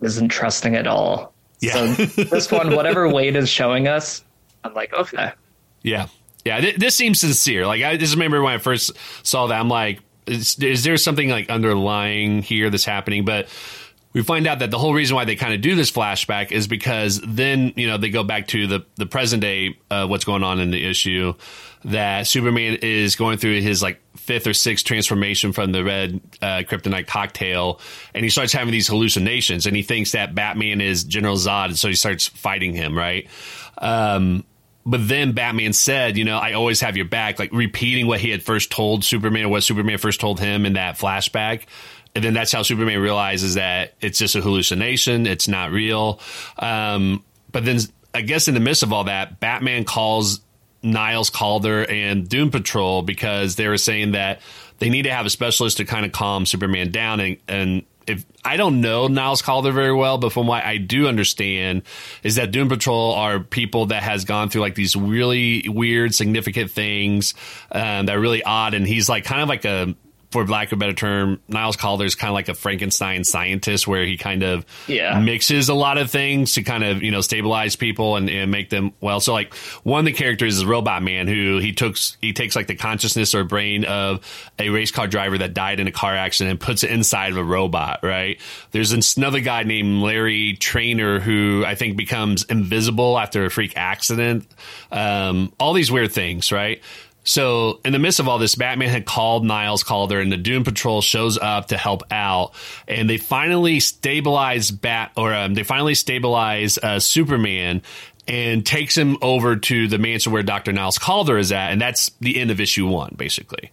[0.00, 1.32] isn't trusting at all.
[1.60, 1.94] Yeah.
[1.94, 4.24] So this one, whatever Waid is showing us,
[4.62, 5.32] I'm like, okay,
[5.82, 6.06] Yeah,
[6.44, 6.60] yeah.
[6.60, 7.66] Th- this seems sincere.
[7.66, 8.92] Like I just remember when I first
[9.22, 13.24] saw that, I'm like, is, is there something like underlying here that's happening?
[13.24, 13.48] But
[14.14, 16.68] we find out that the whole reason why they kind of do this flashback is
[16.68, 20.42] because then you know they go back to the the present day, uh, what's going
[20.42, 21.34] on in the issue.
[21.86, 26.62] That Superman is going through his like fifth or sixth transformation from the red uh,
[26.66, 27.80] kryptonite cocktail,
[28.14, 31.78] and he starts having these hallucinations, and he thinks that Batman is General Zod, and
[31.78, 33.28] so he starts fighting him, right?
[33.76, 34.44] Um,
[34.86, 38.30] but then Batman said, you know, I always have your back, like repeating what he
[38.30, 41.64] had first told Superman what Superman first told him in that flashback.
[42.14, 45.26] And then that's how Superman realizes that it's just a hallucination.
[45.26, 46.20] It's not real.
[46.58, 47.78] Um, but then
[48.14, 50.40] I guess in the midst of all that, Batman calls
[50.82, 54.40] Niles Caulder and Doom Patrol because they were saying that
[54.78, 57.20] they need to have a specialist to kind of calm Superman down.
[57.20, 61.08] And, and if I don't know Niles Caulder very well, but from what I do
[61.08, 61.82] understand
[62.22, 66.70] is that Doom Patrol are people that has gone through like these really weird, significant
[66.70, 67.34] things
[67.72, 68.74] um, that are really odd.
[68.74, 69.94] And he's like kind of like a
[70.34, 73.86] for lack of a better term, Niles Caulder is kind of like a Frankenstein scientist
[73.86, 75.18] where he kind of Yeah.
[75.20, 78.68] mixes a lot of things to kind of, you know, stabilize people and, and make
[78.68, 79.20] them well.
[79.20, 82.66] So like one of the characters is Robot Man who he took, he takes like
[82.66, 84.20] the consciousness or brain of
[84.58, 87.36] a race car driver that died in a car accident and puts it inside of
[87.38, 88.40] a robot, right?
[88.72, 94.46] There's another guy named Larry Trainor who I think becomes invisible after a freak accident.
[94.90, 96.82] Um, all these weird things, right?
[97.24, 100.62] So, in the midst of all this, Batman had called Niles Caulder, and the Doom
[100.62, 102.52] Patrol shows up to help out,
[102.86, 107.80] and they finally stabilize Bat, or um, they finally stabilize uh, Superman,
[108.28, 112.10] and takes him over to the mansion where Doctor Niles Caulder is at, and that's
[112.20, 113.70] the end of issue one, basically.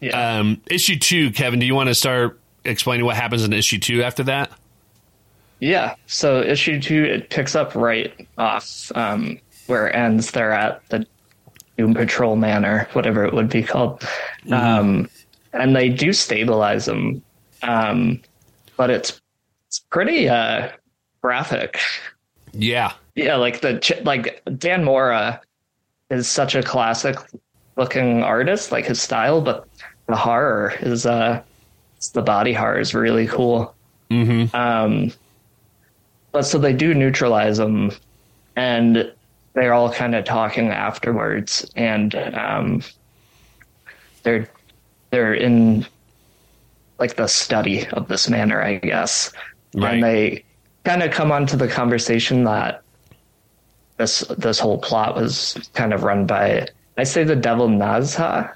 [0.00, 0.38] yeah.
[0.38, 4.02] Um, issue two, Kevin, do you want to start explaining what happens in issue two
[4.02, 4.50] after that?
[5.60, 5.94] Yeah.
[6.06, 10.32] So issue two it picks up right off um, where it ends.
[10.32, 11.06] They're at the
[11.76, 14.06] Doom Patrol Manor, whatever it would be called,
[14.50, 15.08] um,
[15.52, 17.22] and they do stabilize them,
[17.62, 18.20] um,
[18.76, 19.20] but it's
[19.68, 20.68] it's pretty uh,
[21.22, 21.78] graphic.
[22.52, 25.40] Yeah, Yeah, like the ch- like Dan Mora
[26.10, 27.16] is such a classic
[27.76, 29.66] looking artist, like his style, but
[30.06, 31.42] the horror is uh,
[32.12, 33.74] the body horror is really cool.
[34.10, 34.54] mm-hmm.
[34.54, 35.12] Um,
[36.32, 37.92] but so they do neutralize them,
[38.56, 39.12] and
[39.54, 42.82] they're all kind of talking afterwards, and um,
[44.22, 44.48] they're
[45.10, 45.86] they're in
[46.98, 49.32] like the study of this manor, I guess,
[49.74, 49.94] Right.
[49.94, 50.44] and they
[50.84, 52.82] kind of come onto the conversation that
[53.98, 58.52] this this whole plot was kind of run by I say the devil Nazha.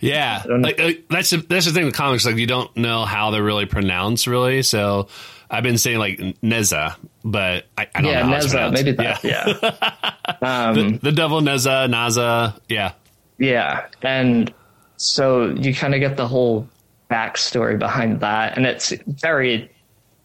[0.00, 2.24] Yeah, like, uh, that's the, that's the thing with comics.
[2.24, 4.62] Like you don't know how they're really pronounced, really.
[4.62, 5.08] So
[5.50, 8.28] I've been saying like Neza, but I, I don't Yeah, know.
[8.28, 9.22] How Neza, maybe that.
[9.24, 10.36] Yeah.
[10.42, 12.58] um, The, the devil Neza, Naza.
[12.68, 12.92] Yeah,
[13.38, 14.52] Yeah, and
[14.96, 16.68] so you kind of get the whole
[17.10, 19.70] backstory behind that, and it's very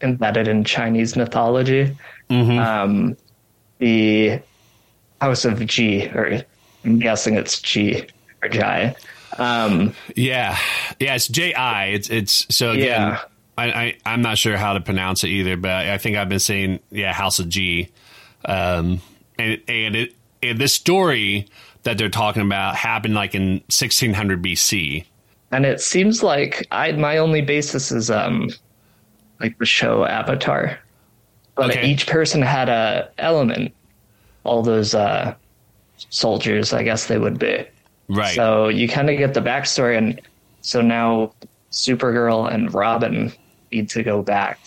[0.02, 1.96] embedded in Chinese mythology.
[2.30, 3.18] Um,
[3.80, 4.40] the
[5.20, 6.42] House of Ji, or
[6.86, 8.08] I'm guessing it's Ji
[8.42, 8.96] or Jai.
[9.38, 10.58] Um, yeah,
[11.00, 11.16] yeah.
[11.16, 11.88] It's J I.
[11.88, 12.86] It's it's so again.
[12.86, 13.22] Yeah.
[13.58, 16.40] I, I I'm not sure how to pronounce it either, but I think I've been
[16.40, 17.90] saying yeah, House of G,
[18.46, 19.02] um,
[19.38, 21.48] and and it and this story
[21.84, 25.06] that they're talking about happened like in 1600 BC.
[25.52, 28.50] and it seems like I my only basis is um,
[29.40, 30.80] like the show Avatar,
[31.56, 31.88] but Okay.
[31.88, 33.74] each person had a element.
[34.44, 35.36] All those uh,
[36.10, 37.66] soldiers, I guess they would be.
[38.10, 38.36] Right.
[38.36, 40.20] So you kind of get the backstory, and
[40.62, 41.34] so now
[41.72, 43.32] Supergirl and Robin
[43.72, 44.60] need to go back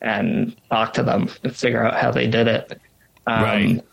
[0.00, 2.80] and talk to them and figure out how they did it.
[3.26, 3.84] Um, Right.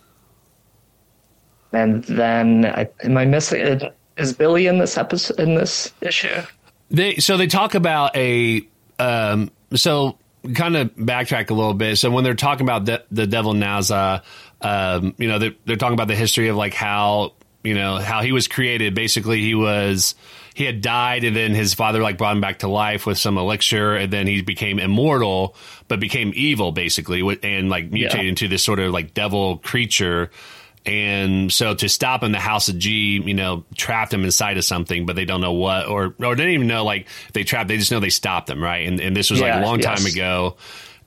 [1.74, 3.80] And then, I, am I missing?
[4.17, 5.39] Is Billy in this episode?
[5.39, 6.41] In this issue?
[6.89, 8.67] They so they talk about a
[9.00, 10.17] um so
[10.54, 11.97] kind of backtrack a little bit.
[11.97, 14.24] So when they're talking about the, the devil Naza,
[14.62, 18.21] um, you know, they're, they're talking about the history of like how you know how
[18.21, 18.95] he was created.
[18.95, 20.15] Basically, he was
[20.54, 23.38] he had died, and then his father like brought him back to life with some
[23.38, 25.56] elixir, and then he became immortal,
[25.88, 28.30] but became evil basically, and like mutated yeah.
[28.30, 30.30] into this sort of like devil creature.
[30.86, 34.66] And so to stop him, the House of G, you know, trapped him inside of
[34.66, 37.68] something, but they don't know what, or or they didn't even know like they trapped.
[37.68, 38.88] They just know they stopped him, right?
[38.88, 40.00] And and this was yeah, like a long yes.
[40.00, 40.58] time ago.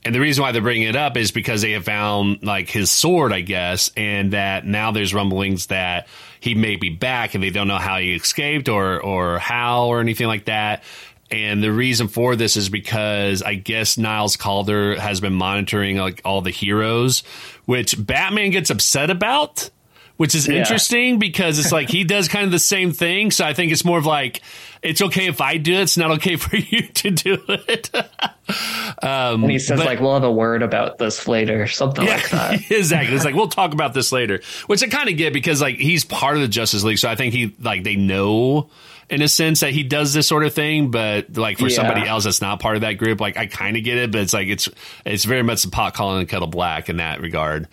[0.04, 2.90] And the reason why they're bringing it up is because they have found like his
[2.90, 6.08] sword, I guess, and that now there's rumblings that
[6.44, 10.00] he may be back, and they don't know how he escaped or or how or
[10.00, 10.82] anything like that.
[11.30, 16.20] And the reason for this is because I guess Niles Caulder has been monitoring like
[16.22, 17.22] all the heroes,
[17.64, 19.70] which Batman gets upset about
[20.16, 20.56] which is yeah.
[20.56, 23.30] interesting because it's like he does kind of the same thing.
[23.30, 24.42] So I think it's more of like
[24.82, 25.82] it's okay if I do it.
[25.82, 27.90] It's not okay for you to do it.
[29.02, 32.14] um, and he says but, like we'll have a word about this later, something yeah,
[32.14, 32.70] like that.
[32.70, 33.14] exactly.
[33.14, 36.04] It's like we'll talk about this later, which I kind of get because like he's
[36.04, 38.70] part of the Justice League, so I think he like they know
[39.10, 41.76] in a sense that he does this sort of thing, but like for yeah.
[41.76, 44.22] somebody else that's not part of that group, like I kind of get it, but
[44.22, 44.68] it's like it's
[45.04, 47.68] it's very much the pot calling the kettle black in that regard.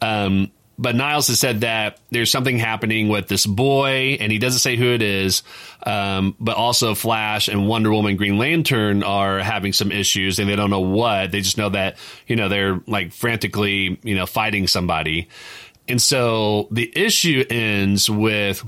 [0.00, 4.60] Um, but Niles has said that there's something happening with this boy, and he doesn't
[4.60, 5.42] say who it is.
[5.84, 10.56] Um, but also, Flash and Wonder Woman, Green Lantern are having some issues, and they
[10.56, 11.32] don't know what.
[11.32, 15.28] They just know that you know they're like frantically, you know, fighting somebody.
[15.86, 18.64] And so the issue ends with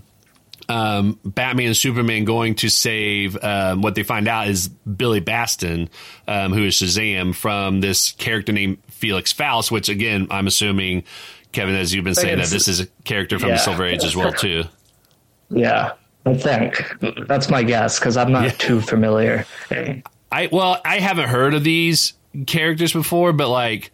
[0.68, 5.88] um, Batman and Superman going to save um, what they find out is Billy Batson,
[6.28, 11.04] um, who is Shazam, from this character named Felix Faust, which again I'm assuming
[11.52, 13.56] Kevin, as you've been saying, that this is a character from yeah.
[13.56, 14.64] the Silver Age as well, too.
[15.50, 15.92] Yeah,
[16.24, 16.82] I think
[17.26, 18.50] that's my guess because I'm not yeah.
[18.50, 19.44] too familiar.
[20.30, 22.14] I well, I haven't heard of these
[22.46, 23.92] characters before, but like,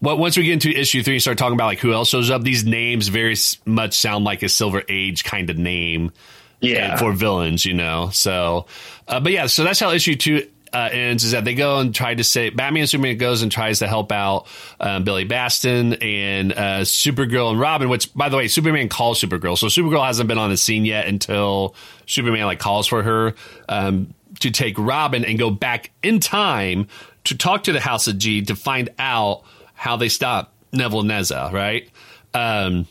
[0.00, 2.30] what once we get into issue three and start talking about like who else shows
[2.30, 6.12] up, these names very much sound like a Silver Age kind of name.
[6.60, 8.08] Yeah, for villains, you know.
[8.12, 8.66] So,
[9.06, 11.94] uh, but yeah, so that's how issue two uh, ends is that they go and
[11.94, 14.46] try to say Batman Superman goes and tries to help out
[14.78, 17.88] um, Billy Batson and uh, Supergirl and Robin.
[17.88, 21.06] Which, by the way, Superman calls Supergirl, so Supergirl hasn't been on the scene yet
[21.06, 23.34] until Superman like calls for her
[23.70, 26.88] um, to take Robin and go back in time
[27.24, 31.50] to talk to the House of G to find out how they stop Devil Neza,
[31.52, 31.88] right?
[32.34, 32.86] Um,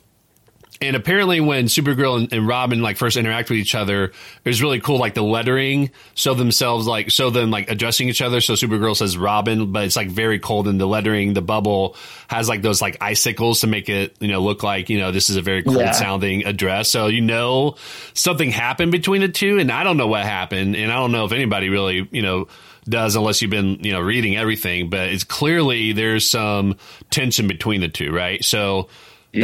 [0.81, 4.13] and apparently when supergirl and, and, robin like first interact with each other it
[4.45, 8.41] was really cool like the lettering show themselves like show them like addressing each other.
[8.41, 11.95] So supergirl says robin but it's like very cold and the lettering the bubble
[12.27, 15.29] has like those like icicles to make it you know look like you know this
[15.29, 15.91] is a very cold yeah.
[15.91, 16.89] sounding address.
[16.89, 17.75] So you know
[18.13, 20.75] something happened between the two and i don't know what happened.
[20.75, 22.47] And i don't know if anybody really you know
[22.87, 24.89] does unless you've been you know reading everything.
[24.89, 26.77] But it's clearly there's some
[27.09, 28.43] tension between the two right?
[28.43, 28.89] So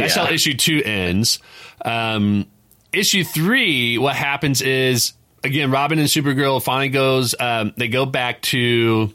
[0.00, 0.26] that's yeah.
[0.26, 1.38] how issue two ends.
[1.84, 2.46] Um,
[2.92, 5.12] issue three, what happens is
[5.44, 7.34] again, Robin and Supergirl finally goes.
[7.38, 9.12] Um, they go back to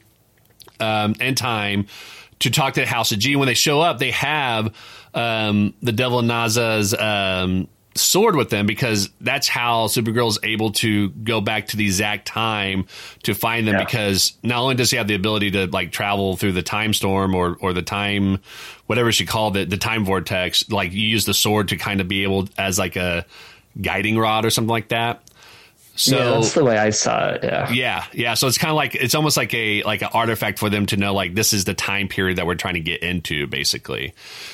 [0.79, 1.87] um, end time
[2.39, 3.35] to talk to the House of G.
[3.35, 4.73] When they show up, they have
[5.13, 11.09] um, the Devil Neza's um, sword with them because that's how Supergirl is able to
[11.09, 12.85] go back to the exact time
[13.23, 13.75] to find them.
[13.75, 13.83] Yeah.
[13.83, 17.35] Because not only does he have the ability to like travel through the time storm
[17.35, 18.39] or or the time,
[18.85, 22.07] whatever she called it, the time vortex, like you use the sword to kind of
[22.07, 23.25] be able as like a
[23.81, 25.21] guiding rod or something like that.
[25.97, 27.43] So yeah, that's the way I saw it.
[27.43, 27.71] Yeah.
[27.71, 28.05] Yeah.
[28.13, 28.33] Yeah.
[28.35, 30.97] So it's kind of like, it's almost like a, like an artifact for them to
[30.97, 34.13] know, like, this is the time period that we're trying to get into, basically.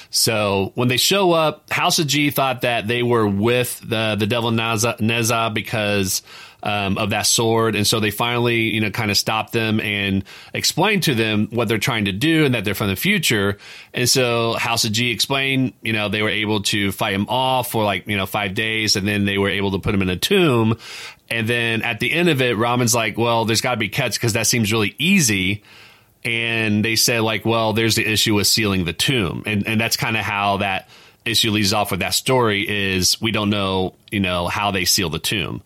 [0.10, 4.26] So when they show up, House of G thought that they were with the, the
[4.26, 6.24] Devil Neza, Neza because,
[6.64, 7.76] um, of that sword.
[7.76, 10.24] And so they finally, you know, kind of stop them and
[10.54, 13.58] explain to them what they're trying to do and that they're from the future.
[13.94, 17.72] And so House of G explained, you know, they were able to fight him off
[17.72, 20.10] for like, you know, five days and then they were able to put him in
[20.10, 20.78] a tomb.
[21.30, 24.18] And then at the end of it, Robin's like, well, there's got to be cuts
[24.18, 25.64] because that seems really easy.
[26.24, 29.44] And they said, like, well, there's the issue with sealing the tomb.
[29.46, 30.88] And, and that's kind of how that
[31.26, 35.10] issue leads off with that story is we don't know, you know, how they seal
[35.10, 35.62] the tomb.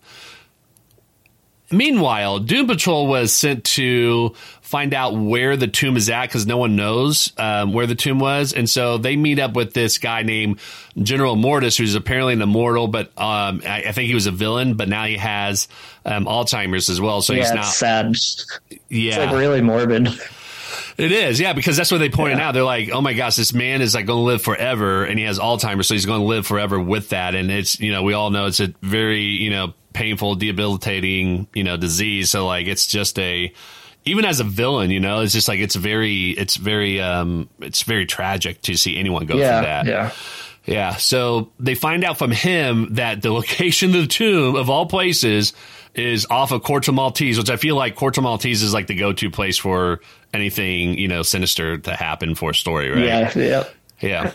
[1.70, 6.56] Meanwhile, Doom Patrol was sent to find out where the tomb is at because no
[6.56, 8.54] one knows um, where the tomb was.
[8.54, 10.60] And so they meet up with this guy named
[10.96, 14.74] General Mortis, who's apparently an immortal, but um, I, I, think he was a villain,
[14.74, 15.68] but now he has
[16.06, 17.20] um, Alzheimer's as well.
[17.20, 17.64] So yeah, he's not.
[17.64, 18.14] sad.
[18.88, 19.08] Yeah.
[19.08, 20.08] It's like really morbid.
[20.98, 22.48] It is, yeah, because that's what they pointed yeah.
[22.48, 22.54] out.
[22.54, 25.24] They're like, "Oh my gosh, this man is like going to live forever, and he
[25.26, 28.14] has Alzheimer's, so he's going to live forever with that." And it's, you know, we
[28.14, 32.30] all know it's a very, you know, painful, debilitating, you know, disease.
[32.30, 33.52] So like, it's just a,
[34.04, 37.82] even as a villain, you know, it's just like it's very, it's very, um, it's
[37.82, 39.86] very tragic to see anyone go yeah, through that.
[39.86, 40.12] Yeah.
[40.64, 40.96] Yeah.
[40.96, 45.52] So they find out from him that the location of the tomb, of all places,
[45.94, 49.30] is off of Corto Maltese, which I feel like Corto Maltese is like the go-to
[49.30, 50.00] place for
[50.32, 53.04] anything you know sinister to happen for a story, right?
[53.04, 53.32] Yeah.
[53.34, 53.64] Yeah.
[54.00, 54.32] Yeah.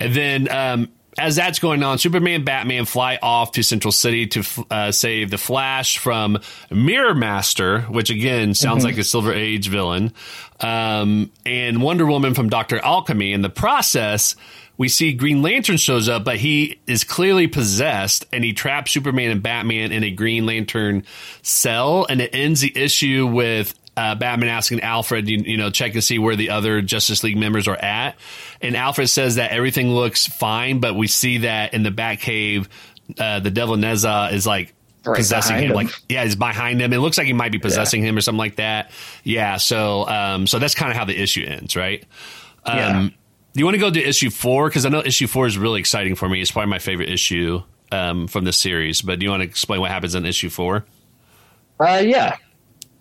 [0.00, 4.26] and then um, as that's going on, Superman, and Batman fly off to Central City
[4.28, 6.38] to uh, save the Flash from
[6.70, 8.86] Mirror Master, which again sounds mm-hmm.
[8.86, 10.12] like a Silver Age villain,
[10.60, 13.32] um, and Wonder Woman from Doctor Alchemy.
[13.32, 14.36] In the process
[14.78, 19.30] we see Green Lantern shows up, but he is clearly possessed and he traps Superman
[19.30, 21.04] and Batman in a Green Lantern
[21.42, 22.06] cell.
[22.08, 26.04] And it ends the issue with uh, Batman asking Alfred, you, you, know, check and
[26.04, 28.16] see where the other Justice League members are at.
[28.60, 32.68] And Alfred says that everything looks fine, but we see that in the Batcave,
[33.18, 35.70] uh, the Devil Nezha is like right possessing him.
[35.70, 35.72] him.
[35.72, 36.92] Like, yeah, he's behind him.
[36.92, 38.10] It looks like he might be possessing yeah.
[38.10, 38.90] him or something like that.
[39.24, 39.56] Yeah.
[39.56, 42.04] So, um, so that's kind of how the issue ends, right?
[42.64, 43.08] Um, yeah
[43.56, 44.68] do you want to go to issue four?
[44.68, 46.42] Because I know issue four is really exciting for me.
[46.42, 49.00] It's probably my favorite issue um, from this series.
[49.00, 50.84] But do you want to explain what happens in issue four?
[51.80, 52.36] Uh, yeah.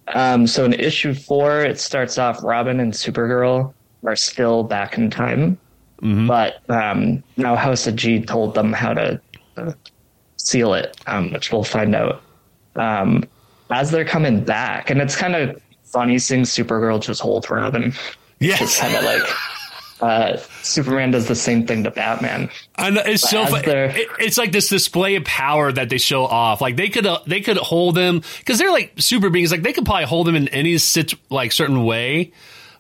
[0.10, 3.74] Um, so in issue four, it starts off Robin and Supergirl
[4.06, 5.58] are still back in time,
[6.02, 6.28] mm-hmm.
[6.28, 9.22] but um, now House of G told them how to
[9.58, 9.74] uh,
[10.38, 12.22] seal it, um, which we'll find out
[12.76, 13.24] um,
[13.72, 14.90] as they're coming back.
[14.90, 17.94] And it's kind of funny seeing Supergirl just hold Robin.
[18.40, 19.24] Yeah, it's kind of like
[20.02, 22.50] uh, Superman does the same thing to Batman.
[22.76, 26.62] And it's but so it, it's like this display of power that they show off.
[26.62, 29.52] Like they could uh, they could hold them because they're like super beings.
[29.52, 32.34] Like they could probably hold them in any sit like certain way.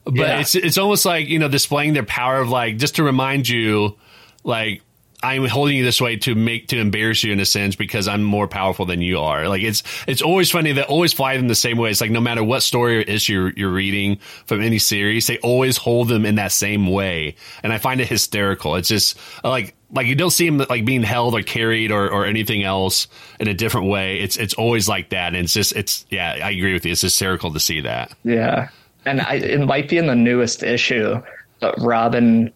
[0.03, 0.39] But yeah.
[0.39, 3.97] it's it's almost like you know displaying their power of like just to remind you
[4.43, 4.81] like
[5.23, 8.23] I'm holding you this way to make to embarrass you in a sense because I'm
[8.23, 9.47] more powerful than you are.
[9.47, 11.89] Like it's it's always funny that always fly them the same way.
[11.89, 15.75] It's like no matter what story or issue you're, reading from any series, they always
[15.77, 18.75] hold them in that same way, and I find it hysterical.
[18.75, 22.25] It's just like like you don't see them like being held or carried or, or
[22.25, 23.07] anything else
[23.39, 24.19] in a different way.
[24.19, 26.91] It's it's always like that, and it's just it's yeah, I agree with you.
[26.91, 28.11] It's hysterical to see that.
[28.23, 28.69] Yeah,
[29.05, 31.21] and I, it might be in the newest issue,
[31.59, 32.53] but Robin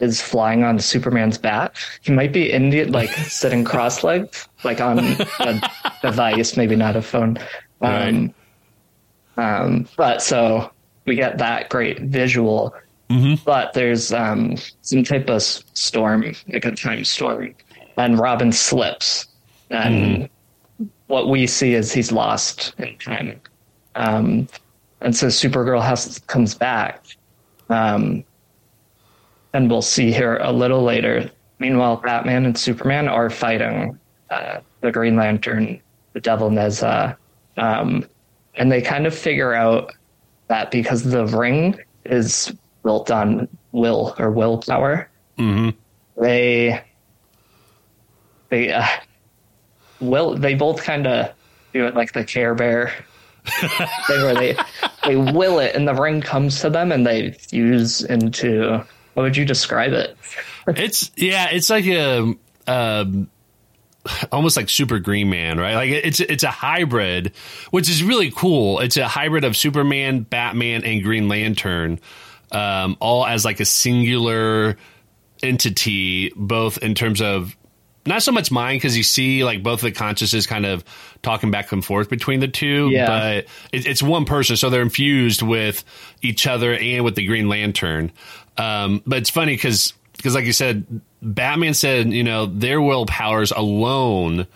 [0.00, 1.74] is flying on Superman's bat.
[2.02, 7.38] He might be Indian, like sitting cross-legged, like on a device, maybe not a phone.
[7.80, 8.34] Um,
[9.36, 9.60] right.
[9.60, 10.70] um, but so
[11.04, 12.74] we get that great visual.
[13.10, 13.42] Mm-hmm.
[13.44, 17.54] But there's um, some type of storm, like a time storm,
[17.96, 19.26] and Robin slips,
[19.70, 20.84] and mm-hmm.
[21.06, 23.40] what we see is he's lost in time.
[23.94, 24.46] Um,
[25.00, 27.02] and so Supergirl has comes back.
[27.70, 28.24] Um,
[29.58, 31.28] and we'll see here a little later.
[31.58, 33.98] Meanwhile, Batman and Superman are fighting
[34.30, 35.80] uh, the Green Lantern,
[36.12, 37.16] the Devil Nezha,
[37.56, 38.08] um,
[38.54, 39.92] and they kind of figure out
[40.46, 42.52] that because the ring is
[42.84, 45.70] built on will or willpower, mm-hmm.
[46.22, 46.80] they
[48.50, 48.86] they uh,
[50.00, 51.32] will they both kind of
[51.72, 52.92] do it like the Care Bear.
[54.08, 54.56] they where they
[55.04, 58.86] they will it, and the ring comes to them, and they fuse into
[59.18, 60.16] how would you describe it?
[60.68, 62.34] it's yeah, it's like a
[62.68, 63.28] um,
[64.30, 65.74] almost like Super Green Man, right?
[65.74, 67.32] Like it's it's a hybrid,
[67.72, 68.78] which is really cool.
[68.78, 71.98] It's a hybrid of Superman, Batman, and Green Lantern,
[72.52, 74.76] um, all as like a singular
[75.42, 77.56] entity, both in terms of
[78.06, 80.84] not so much mind because you see like both the consciousness kind of
[81.22, 83.06] talking back and forth between the two, yeah.
[83.06, 83.36] but
[83.72, 85.84] it, it's one person, so they're infused with
[86.22, 88.12] each other and with the Green Lantern.
[88.58, 90.84] Um, but it's funny because because like you said,
[91.22, 94.46] Batman said you know their will powers alone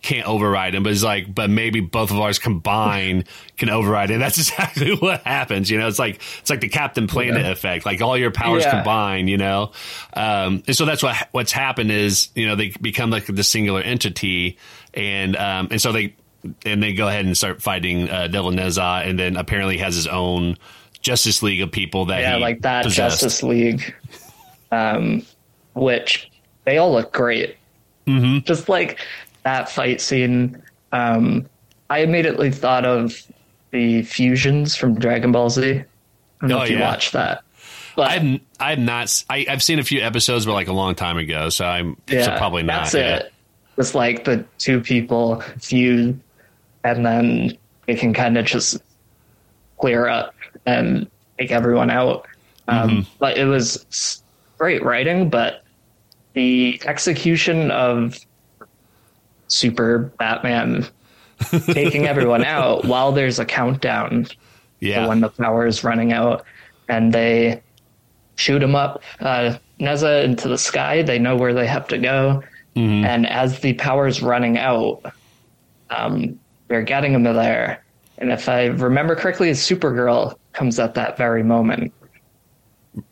[0.00, 3.24] can't override him, but it's like, but maybe both of ours combined
[3.56, 4.18] can override it.
[4.18, 5.70] That's exactly what happens.
[5.70, 7.50] You know, it's like it's like the Captain Planet yeah.
[7.50, 7.84] effect.
[7.84, 8.70] Like all your powers yeah.
[8.70, 9.28] combine.
[9.28, 9.72] You know,
[10.14, 13.80] um, and so that's what what's happened is you know they become like the singular
[13.80, 14.58] entity,
[14.94, 16.14] and um, and so they
[16.64, 20.06] and they go ahead and start fighting uh, Devil Nezha, and then apparently has his
[20.06, 20.56] own
[21.00, 23.22] Justice League of people that yeah, like that possessed.
[23.22, 23.94] Justice League,
[24.72, 25.24] um,
[25.74, 26.30] which
[26.64, 27.56] they all look great.
[28.06, 28.44] Mm-hmm.
[28.44, 28.98] Just like
[29.44, 31.48] that fight scene, um,
[31.90, 33.22] I immediately thought of
[33.70, 35.62] the fusions from Dragon Ball Z.
[35.62, 35.84] I
[36.40, 36.88] don't know oh, if you yeah.
[36.88, 37.42] watched that.
[37.96, 41.18] But I've I've not I, have seen a few episodes, but like a long time
[41.18, 42.92] ago, so I'm yeah, so probably not.
[42.92, 43.32] That's it.
[43.76, 46.14] It's like the two people fuse,
[46.84, 47.58] and then
[47.88, 48.80] it can kind of just
[49.80, 50.34] clear up
[50.66, 51.08] and
[51.38, 52.26] take everyone out.
[52.68, 53.00] Um, mm-hmm.
[53.18, 54.22] But it was
[54.58, 55.64] great writing, but
[56.34, 58.18] the execution of
[59.48, 60.86] Super Batman
[61.66, 64.26] taking everyone out while there's a countdown
[64.80, 65.06] Yeah.
[65.06, 66.44] when the power is running out,
[66.88, 67.62] and they
[68.36, 71.02] shoot him up, uh, Neza into the sky.
[71.02, 72.42] They know where they have to go,
[72.76, 73.04] Mm-hmm.
[73.06, 75.02] and as the power is running out,
[75.90, 77.82] um, they're getting him there.
[78.18, 81.92] And if I remember correctly, Supergirl comes at that very moment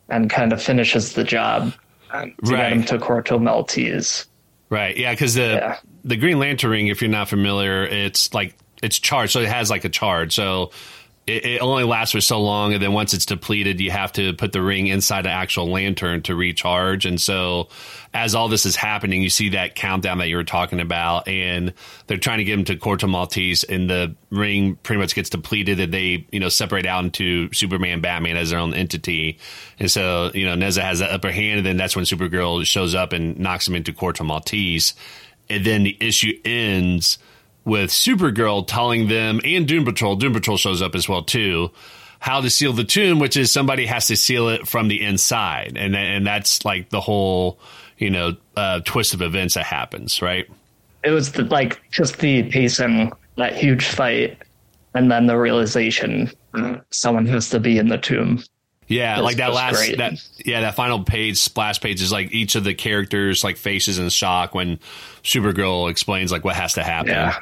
[0.08, 1.72] and kind of finishes the job
[2.10, 2.34] to Right.
[2.42, 4.26] get him to Corto Maltese.
[4.68, 4.96] Right.
[4.96, 5.76] Yeah, because the Yeah.
[6.04, 9.70] the Green Lantern ring, if you're not familiar, it's like it's charged, so it has
[9.70, 10.34] like a charge.
[10.34, 10.70] So
[11.26, 14.32] it, it only lasts for so long, and then once it's depleted, you have to
[14.34, 17.04] put the ring inside an actual lantern to recharge.
[17.04, 17.68] And so,
[18.14, 21.74] as all this is happening, you see that countdown that you were talking about, and
[22.06, 25.80] they're trying to get him to Corto Maltese, and the ring pretty much gets depleted,
[25.80, 29.38] and they you know separate out into Superman, Batman as their own entity,
[29.80, 32.94] and so you know Neza has the upper hand, and then that's when Supergirl shows
[32.94, 34.94] up and knocks him into Corto Maltese,
[35.50, 37.18] and then the issue ends
[37.66, 40.16] with Supergirl telling them and Doom Patrol.
[40.16, 41.70] Doom Patrol shows up as well too.
[42.18, 45.76] How to seal the tomb, which is somebody has to seal it from the inside,
[45.76, 47.58] and and that's like the whole
[47.98, 50.48] you know uh, twist of events that happens, right?
[51.04, 54.38] It was the, like just the pacing, that huge fight,
[54.94, 56.30] and then the realization
[56.90, 58.42] someone has to be in the tomb.
[58.88, 59.98] Yeah, That's like that last great.
[59.98, 63.98] that yeah that final page splash page is like each of the characters like faces
[63.98, 64.78] in shock when
[65.24, 67.10] Supergirl explains like what has to happen.
[67.12, 67.40] Yeah.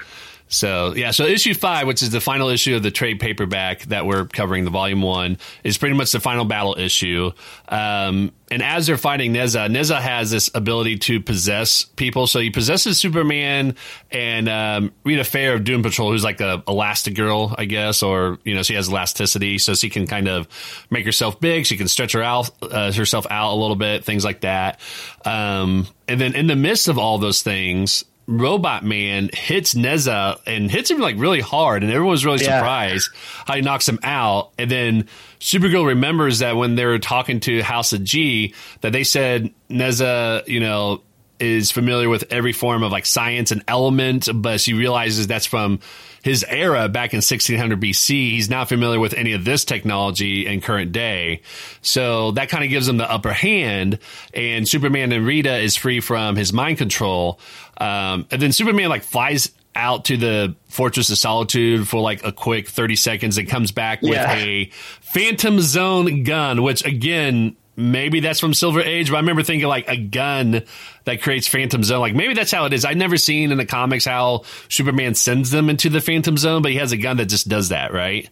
[0.49, 4.07] So yeah, so issue five, which is the final issue of the trade paperback that
[4.07, 7.33] we're covering, the volume one, is pretty much the final battle issue.
[7.69, 12.27] Um, and as they're fighting Neza, Neza has this ability to possess people.
[12.27, 13.75] So he possesses Superman
[14.11, 18.55] and um, Rita Farr of Doom Patrol, who's like a Elastigirl, I guess, or you
[18.55, 20.47] know, she has elasticity, so she can kind of
[20.91, 21.65] make herself big.
[21.65, 24.79] She can stretch her out, uh, herself out a little bit, things like that.
[25.25, 30.71] Um, and then in the midst of all those things, Robot Man hits Neza and
[30.71, 32.59] hits him like really hard, and everyone's really Yeah.
[32.59, 33.11] surprised
[33.47, 34.51] how he knocks him out.
[34.59, 35.09] And then
[35.41, 40.47] Supergirl remembers that when they were talking to House of G, that they said Neza,
[40.49, 41.03] you know,
[41.41, 45.81] is familiar with every form of like science and element, but she realizes that's from
[46.25, 48.09] his era back in 1600 BC.
[48.31, 51.43] He's not familiar with any of this technology in current day.
[51.83, 53.99] So that kind of gives him the upper hand.
[54.33, 57.39] And Superman and Rita is free from his mind control.
[57.77, 62.33] Um, and then Superman like flies out to the Fortress of Solitude for like a
[62.33, 64.35] quick 30 seconds and comes back with Yeah.
[64.35, 64.71] a
[65.03, 69.89] Phantom Zone gun, which again, maybe that's from Silver Age, but I remember thinking like
[69.89, 70.63] a gun
[71.05, 72.01] that creates Phantom Zone.
[72.01, 72.85] Like maybe that's how it is.
[72.85, 76.73] I've never seen in the comics how Superman sends them into the Phantom Zone, but
[76.73, 78.29] he has a gun that just does that, right?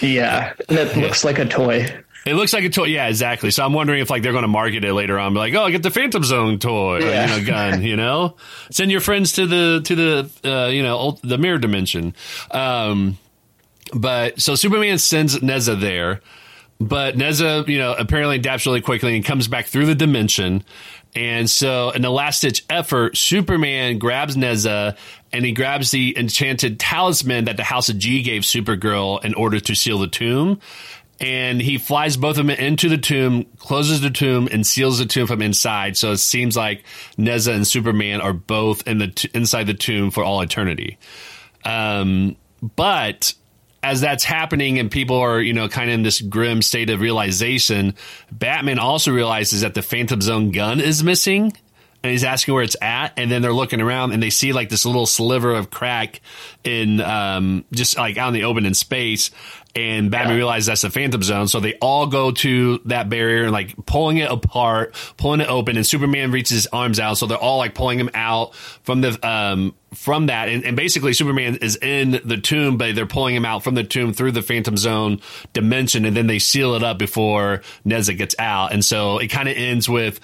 [0.00, 1.86] Yeah, that looks like a toy.
[2.26, 2.84] It looks like a toy.
[2.84, 3.50] Yeah, exactly.
[3.50, 5.64] So I'm wondering if like they're going to market it later on, be like, oh,
[5.64, 7.82] I get the Phantom Zone toy, or, you know, gun.
[7.82, 8.36] You know,
[8.70, 12.14] send your friends to the to the uh, you know ult- the mirror dimension.
[12.50, 13.18] Um,
[13.94, 16.20] but so Superman sends Neza there,
[16.80, 20.62] but Neza, you know, apparently adapts really quickly and comes back through the dimension.
[21.14, 24.96] And so, in the last ditch effort, Superman grabs Neza
[25.32, 29.58] and he grabs the enchanted talisman that the House of G gave Supergirl in order
[29.58, 30.60] to seal the tomb.
[31.20, 35.06] And he flies both of them into the tomb, closes the tomb, and seals the
[35.06, 35.96] tomb from inside.
[35.96, 36.84] So it seems like
[37.16, 40.96] Neza and Superman are both in the t- inside the tomb for all eternity.
[41.64, 42.36] Um,
[42.76, 43.34] but
[43.82, 47.00] as that's happening and people are, you know, kind of in this grim state of
[47.00, 47.94] realization,
[48.32, 51.56] Batman also realizes that the Phantom Zone gun is missing.
[52.00, 54.68] And he's asking where it's at, and then they're looking around and they see like
[54.68, 56.20] this little sliver of crack
[56.62, 59.32] in um, just like out in the open in space.
[59.74, 63.52] And Batman realizes that's the Phantom Zone, so they all go to that barrier and
[63.52, 67.36] like pulling it apart, pulling it open, and Superman reaches his arms out, so they're
[67.36, 71.76] all like pulling him out from the um, from that, and, and basically Superman is
[71.76, 75.20] in the tomb, but they're pulling him out from the tomb through the Phantom Zone
[75.52, 79.48] dimension, and then they seal it up before Neza gets out, and so it kind
[79.48, 80.18] of ends with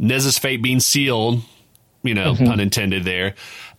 [0.00, 1.42] Neza's fate being sealed,
[2.02, 2.46] you know, mm-hmm.
[2.46, 3.34] pun intended there.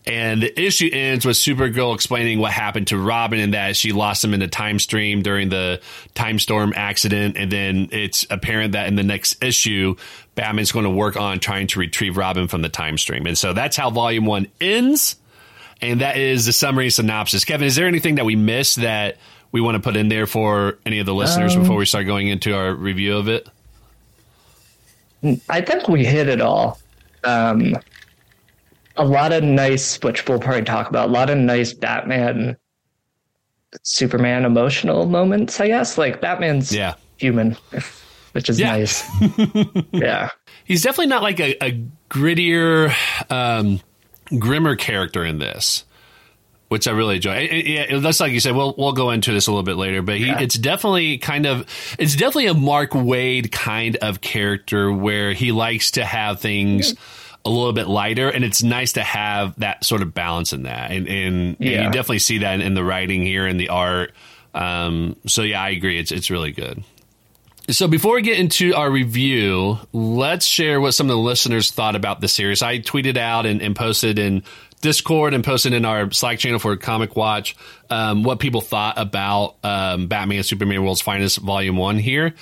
[0.05, 4.23] And the issue ends with Supergirl explaining what happened to Robin and that she lost
[4.23, 5.79] him in a time stream during the
[6.15, 7.37] time storm accident.
[7.37, 9.95] And then it's apparent that in the next issue,
[10.33, 13.27] Batman's going to work on trying to retrieve Robin from the time stream.
[13.27, 15.17] And so that's how volume one ends.
[15.81, 17.45] And that is the summary synopsis.
[17.45, 19.17] Kevin, is there anything that we missed that
[19.51, 22.07] we want to put in there for any of the listeners um, before we start
[22.07, 23.47] going into our review of it?
[25.49, 26.79] I think we hit it all.
[27.23, 27.75] Um,
[28.97, 32.57] a lot of nice, which we'll probably talk about, a lot of nice Batman,
[33.83, 35.97] Superman emotional moments, I guess.
[35.97, 36.95] Like Batman's Yeah.
[37.17, 37.55] human,
[38.33, 38.71] which is Yeah.
[38.71, 39.03] nice.
[39.91, 40.29] yeah.
[40.65, 42.93] he's definitely not like a, a grittier,
[43.31, 43.79] um,
[44.39, 45.85] grimmer character in this.
[46.71, 47.35] Which I really enjoy.
[47.35, 48.55] It, it, it, that's like you said.
[48.55, 50.39] We'll we'll go into this a little bit later, but he, yeah.
[50.39, 51.67] it's definitely kind of
[51.99, 56.95] it's definitely a Mark Waid kind of character where he likes to have things.
[57.43, 60.91] A little bit lighter, and it's nice to have that sort of balance in that,
[60.91, 61.71] and, and, yeah.
[61.71, 64.13] and you definitely see that in, in, the writing here and the art.
[64.53, 65.99] Um, so yeah, I agree.
[65.99, 66.83] It's it's really good.
[67.69, 71.95] So before we get into our review, let's share what some of the listeners thought
[71.95, 72.61] about the series.
[72.61, 74.43] I tweeted out and, and posted in
[74.81, 77.55] Discord and posted in our Slack channel for Comic Watch
[77.89, 82.33] um, what people thought about um, Batman Superman World's Finest Volume 1 here.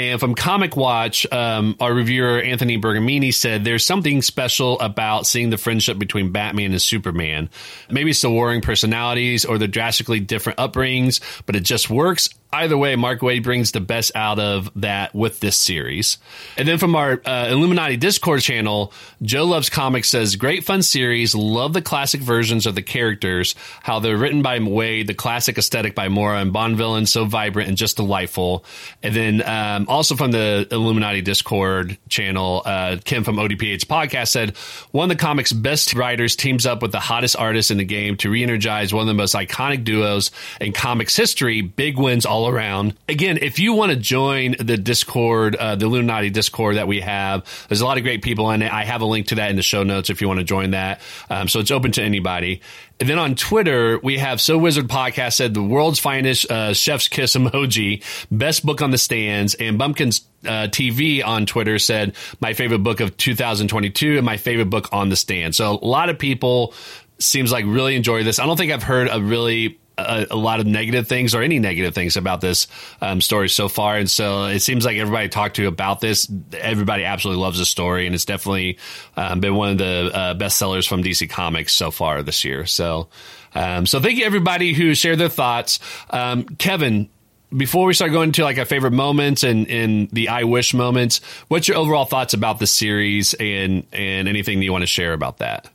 [0.00, 5.50] And from Comic Watch, um, our reviewer Anthony Bergamini said there's something special about seeing
[5.50, 7.50] the friendship between Batman and Superman.
[7.90, 12.30] Maybe it's the warring personalities or the drastically different upbringings, but it just works.
[12.52, 16.18] Either way, Mark Waid brings the best out of that with this series.
[16.56, 18.92] And then from our uh, Illuminati Discord channel,
[19.22, 21.32] Joe Loves Comics says, Great fun series.
[21.36, 25.94] Love the classic versions of the characters, how they're written by Waid the classic aesthetic
[25.94, 28.64] by Mora and Bonvillain, so vibrant and just delightful.
[29.00, 34.56] And then um, also from the Illuminati Discord channel, uh, Kim from ODPH podcast said
[34.92, 38.16] one of the comics' best writers teams up with the hottest artist in the game
[38.18, 40.30] to re-energize one of the most iconic duos
[40.60, 41.60] in comics history.
[41.60, 42.94] Big wins all around.
[43.08, 47.44] Again, if you want to join the Discord, uh, the Illuminati Discord that we have,
[47.68, 48.72] there's a lot of great people in it.
[48.72, 50.70] I have a link to that in the show notes if you want to join
[50.70, 51.00] that.
[51.28, 52.60] Um, so it's open to anybody.
[53.00, 57.08] And then on Twitter, we have So Wizard Podcast said the world's finest uh, chef's
[57.08, 62.52] kiss emoji, best book on the stands, and Bumpkins uh, TV on Twitter said my
[62.52, 65.54] favorite book of 2022 and my favorite book on the stand.
[65.54, 66.74] So a lot of people
[67.18, 68.38] seems like really enjoy this.
[68.38, 71.58] I don't think I've heard a really a, a, lot of negative things or any
[71.58, 72.66] negative things about this
[73.00, 73.96] um, story so far.
[73.96, 78.06] And so it seems like everybody talked to about this, everybody absolutely loves the story,
[78.06, 78.78] and it's definitely
[79.16, 82.66] um, been one of the uh, best sellers from DC Comics so far this year.
[82.66, 83.08] So,
[83.54, 85.80] um, so thank you everybody who shared their thoughts.
[86.10, 87.08] Um, Kevin,
[87.56, 91.20] before we start going to like our favorite moments and, and the I wish moments,
[91.48, 95.12] what's your overall thoughts about the series and and anything that you want to share
[95.12, 95.68] about that?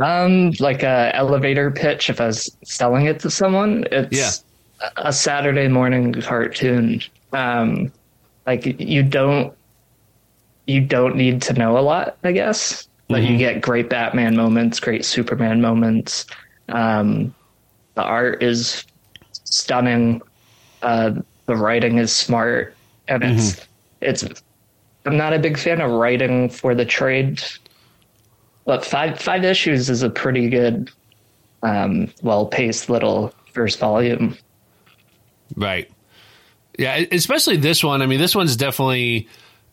[0.00, 2.10] Um, like a elevator pitch.
[2.10, 4.44] If I was selling it to someone, it's
[4.80, 4.90] yeah.
[4.96, 7.00] a Saturday morning cartoon.
[7.32, 7.92] Um,
[8.46, 9.54] like you don't
[10.66, 12.88] you don't need to know a lot, I guess.
[13.08, 13.32] But mm-hmm.
[13.32, 16.26] you get great Batman moments, great Superman moments.
[16.70, 17.34] Um,
[17.94, 18.84] the art is
[19.44, 20.22] stunning.
[20.82, 21.12] Uh,
[21.46, 22.74] the writing is smart,
[23.08, 23.64] and it's mm-hmm.
[24.00, 24.42] it's.
[25.06, 27.42] I'm not a big fan of writing for the trade
[28.64, 30.90] but five five issues is a pretty good,
[31.62, 34.36] um, well paced little first volume.
[35.56, 35.90] Right.
[36.78, 38.02] Yeah, especially this one.
[38.02, 39.28] I mean, this one's definitely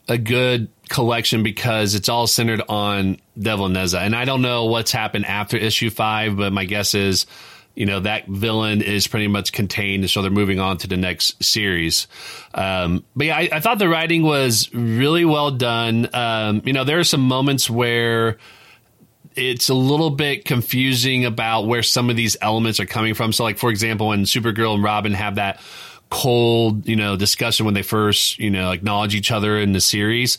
[0.07, 3.99] a good collection because it's all centered on Devil Nezha.
[3.99, 7.25] And I don't know what's happened after issue five, but my guess is,
[7.75, 10.09] you know, that villain is pretty much contained.
[10.09, 12.07] So they're moving on to the next series.
[12.53, 16.09] Um, but yeah, I, I, thought the writing was really well done.
[16.13, 18.37] Um, you know, there are some moments where
[19.35, 23.33] it's a little bit confusing about where some of these elements are coming from.
[23.33, 25.61] So, like for example, when Supergirl and Robin have that
[26.09, 30.37] cold, you know, discussion when they first, you know, acknowledge each other in the series.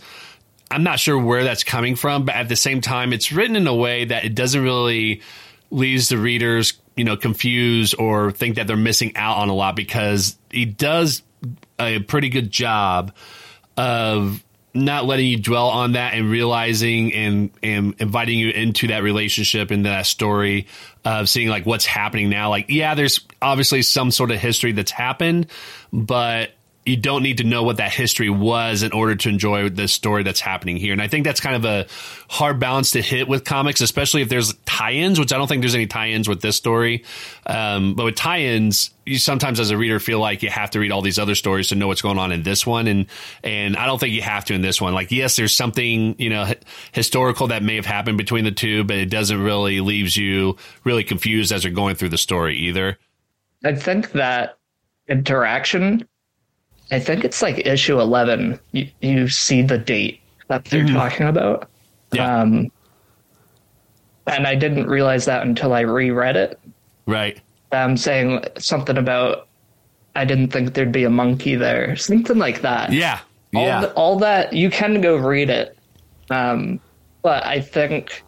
[0.71, 3.67] I'm not sure where that's coming from, but at the same time, it's written in
[3.67, 5.23] a way that it doesn't really
[5.71, 9.77] leaves the readers, you know, confused or think that they're missing out on a lot
[9.77, 11.23] because he does
[11.79, 13.13] a pretty good job
[13.77, 14.43] of
[14.75, 19.71] not letting you dwell on that and realizing and, and inviting you into that relationship
[19.71, 20.67] and that story
[21.05, 22.49] of seeing like what's happening now.
[22.49, 25.49] Like, yeah, there's obviously some sort of history that's happened,
[25.93, 26.53] but
[26.85, 30.25] you don't need to know what that history was in order to enjoy the story
[30.25, 30.93] that's happening here.
[30.93, 31.87] And I think that's kind of a
[32.29, 35.77] hard balance to hit with comics, especially if there's tie-ins, which I don't think there's
[35.77, 37.05] any tie-ins with this story.
[37.47, 40.91] Um, but with tie-ins, you sometimes as a reader feel like you have to read
[40.91, 42.89] all these other stories to know what's going on in this one.
[42.89, 43.07] And,
[43.45, 44.93] and I don't think you have to in this one.
[44.93, 46.53] Like, yes, there's something, you know,
[46.91, 51.05] historical that may have happened between the two, but it doesn't really leaves you really
[51.05, 52.99] confused as you're going through the story either.
[53.65, 54.59] I think that
[55.09, 56.09] interaction
[56.93, 58.61] I think it's like issue 11.
[58.73, 60.95] You, you see the date that they're mm-hmm.
[60.95, 61.69] talking about.
[62.13, 62.41] Yeah.
[62.41, 62.71] Um,
[64.27, 66.61] and I didn't realize that until I reread it.
[67.07, 67.41] Right.
[67.73, 69.49] I'm um, saying something about
[70.15, 72.93] I didn't think there'd be a monkey there, something like that.
[72.93, 73.21] Yeah.
[73.55, 73.81] All yeah.
[73.81, 75.77] The, all that you can go read it,
[76.31, 76.81] um,
[77.23, 78.23] but I think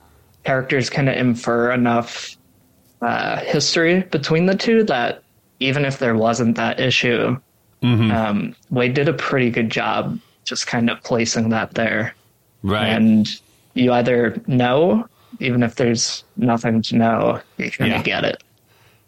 [0.44, 2.36] characters can infer enough
[3.02, 5.22] uh, history between the two that
[5.60, 7.38] even if there wasn't that issue,
[7.84, 8.10] Mm-hmm.
[8.10, 12.14] Um, Waid did a pretty good job just kind of placing that there.
[12.62, 12.86] Right.
[12.86, 13.28] And
[13.74, 15.06] you either know,
[15.40, 17.98] even if there's nothing to know, you kind yeah.
[17.98, 18.42] of get it.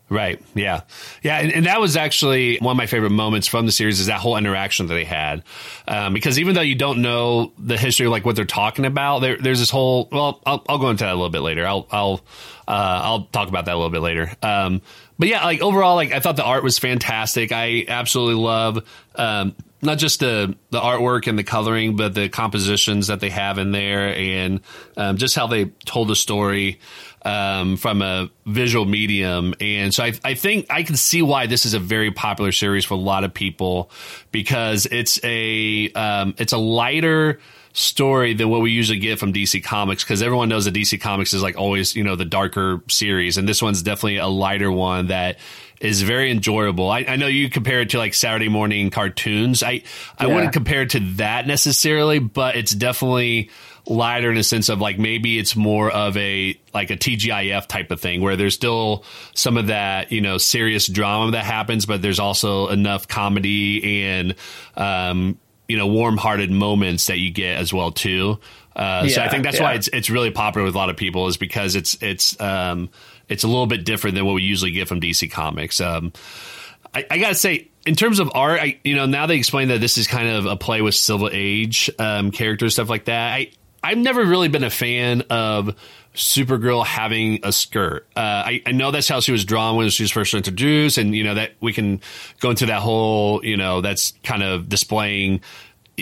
[0.08, 0.40] Right.
[0.54, 0.82] Yeah.
[1.22, 1.38] Yeah.
[1.38, 4.20] And, and, that was actually one of my favorite moments from the series is that
[4.20, 5.42] whole interaction that they had.
[5.88, 9.36] Um, because even though you don't know the history, like what they're talking about, there,
[9.36, 11.66] there's this whole, well, I'll, I'll, go into that a little bit later.
[11.66, 12.20] I'll, I'll,
[12.68, 14.30] uh, I'll talk about that a little bit later.
[14.42, 14.80] Um,
[15.18, 17.52] but yeah, like overall, like I thought the art was fantastic.
[17.52, 23.06] I absolutely love, um, not just the the artwork and the coloring, but the compositions
[23.06, 24.60] that they have in there, and
[24.96, 26.80] um, just how they told the story
[27.26, 29.54] um, from a visual medium.
[29.60, 32.84] And so I, I think I can see why this is a very popular series
[32.84, 33.90] for a lot of people
[34.30, 37.40] because it's a um, it's a lighter
[37.76, 41.34] story than what we usually get from DC Comics because everyone knows that DC Comics
[41.34, 43.36] is like always, you know, the darker series.
[43.36, 45.36] And this one's definitely a lighter one that
[45.78, 46.90] is very enjoyable.
[46.90, 49.62] I, I know you compare it to like Saturday morning cartoons.
[49.62, 49.82] I,
[50.18, 50.34] I yeah.
[50.34, 53.50] wouldn't compare it to that necessarily, but it's definitely
[53.84, 57.90] lighter in a sense of like maybe it's more of a like a TGIF type
[57.90, 59.04] of thing where there's still
[59.34, 64.34] some of that you know serious drama that happens, but there's also enough comedy and
[64.76, 68.38] um, you know warm-hearted moments that you get as well too.
[68.74, 69.62] Uh, yeah, so I think that's yeah.
[69.62, 72.90] why it's it's really popular with a lot of people is because it's it's um,
[73.28, 75.80] it's a little bit different than what we usually get from DC Comics.
[75.80, 76.12] Um,
[76.94, 79.80] I, I, gotta say, in terms of art, I you know now they explain that
[79.80, 83.32] this is kind of a play with Silver Age um, characters stuff like that.
[83.32, 83.50] I
[83.82, 85.74] I've never really been a fan of
[86.16, 88.06] Supergirl having a skirt.
[88.16, 91.14] Uh, I, I, know that's how she was drawn when she was first introduced, and
[91.14, 92.00] you know that we can
[92.40, 95.42] go into that whole, you know, that's kind of displaying,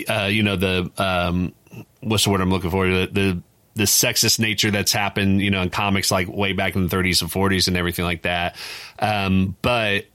[0.07, 1.53] uh, you know, the um,
[1.99, 3.43] what's the word I'm looking for the, the
[3.75, 7.21] the sexist nature that's happened, you know, in comics like way back in the 30s
[7.21, 8.55] and 40s and everything like that.
[8.99, 10.05] Um, but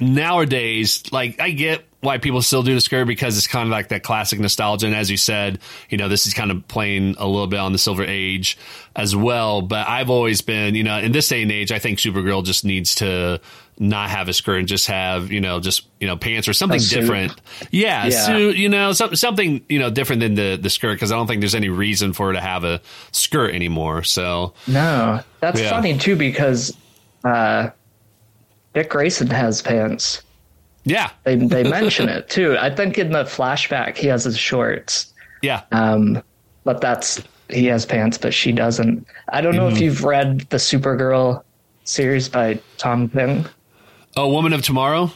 [0.00, 3.88] nowadays, like I get why people still do the skirt because it's kind of like
[3.88, 4.86] that classic nostalgia.
[4.86, 5.58] And as you said,
[5.90, 8.56] you know, this is kind of playing a little bit on the Silver Age
[8.94, 9.62] as well.
[9.62, 12.64] But I've always been, you know, in this day and age, I think Supergirl just
[12.64, 13.40] needs to
[13.80, 16.80] not have a skirt and just have, you know, just, you know, pants or something
[16.80, 17.32] different.
[17.72, 18.26] Yeah, yeah.
[18.26, 21.26] Suit, you know, some, something, you know, different than the, the skirt because I don't
[21.26, 22.80] think there's any reason for her to have a
[23.10, 24.04] skirt anymore.
[24.04, 25.70] So, no, that's yeah.
[25.70, 26.76] funny too because,
[27.24, 27.70] uh,
[28.78, 30.22] Dick Grayson has pants.
[30.84, 32.56] Yeah, they they mention it too.
[32.56, 35.12] I think in the flashback he has his shorts.
[35.42, 35.62] Yeah.
[35.72, 36.22] Um,
[36.62, 39.04] but that's he has pants, but she doesn't.
[39.30, 39.74] I don't know mm-hmm.
[39.74, 41.42] if you've read the Supergirl
[41.82, 43.46] series by Tom King.
[44.16, 45.10] Oh, Woman of Tomorrow.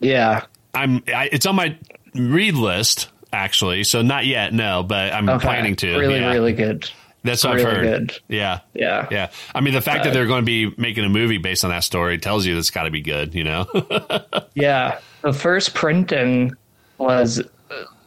[0.00, 1.04] Yeah, I'm.
[1.06, 1.78] I, it's on my
[2.16, 4.52] read list actually, so not yet.
[4.52, 5.44] No, but I'm okay.
[5.44, 5.98] planning to.
[5.98, 6.32] Really, yeah.
[6.32, 6.90] really good.
[7.28, 8.08] That's what really I've heard.
[8.08, 8.20] Good.
[8.28, 8.60] Yeah.
[8.74, 9.06] Yeah.
[9.10, 9.30] Yeah.
[9.54, 11.70] I mean, the fact uh, that they're going to be making a movie based on
[11.70, 13.66] that story tells you that's got to be good, you know?
[14.54, 14.98] yeah.
[15.22, 16.52] The first printing
[16.98, 17.42] was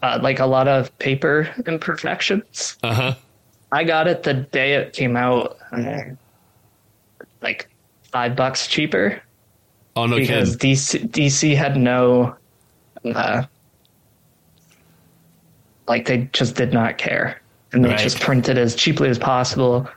[0.01, 2.77] uh, like a lot of paper imperfections.
[2.83, 3.15] Uh huh.
[3.71, 5.57] I got it the day it came out,
[7.41, 7.69] like
[8.11, 9.21] five bucks cheaper.
[9.95, 10.75] Oh, no Because kidding.
[10.75, 12.35] DC, DC had no,
[13.05, 13.43] uh,
[15.87, 17.40] like, they just did not care
[17.73, 17.99] and they right.
[17.99, 19.87] just printed as cheaply as possible.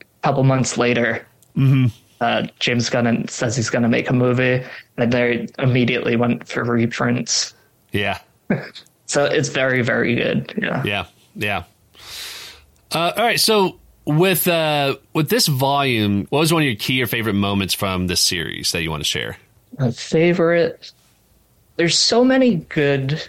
[0.00, 1.26] A couple months later,
[1.56, 1.86] mm-hmm.
[2.20, 4.64] uh, James Gunn says he's going to make a movie,
[4.96, 7.54] and they immediately went for reprints.
[7.92, 8.18] Yeah.
[9.06, 10.52] so it's very, very good.
[10.60, 10.82] Yeah.
[10.84, 11.06] Yeah.
[11.34, 11.64] Yeah.
[12.92, 13.40] Uh, all right.
[13.40, 17.74] So with uh, with this volume, what was one of your key or favorite moments
[17.74, 19.36] from this series that you want to share?
[19.78, 20.92] A favorite.
[21.76, 23.22] There's so many good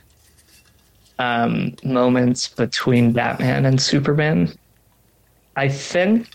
[1.21, 4.51] um, moments between Batman and Superman.
[5.55, 6.27] I think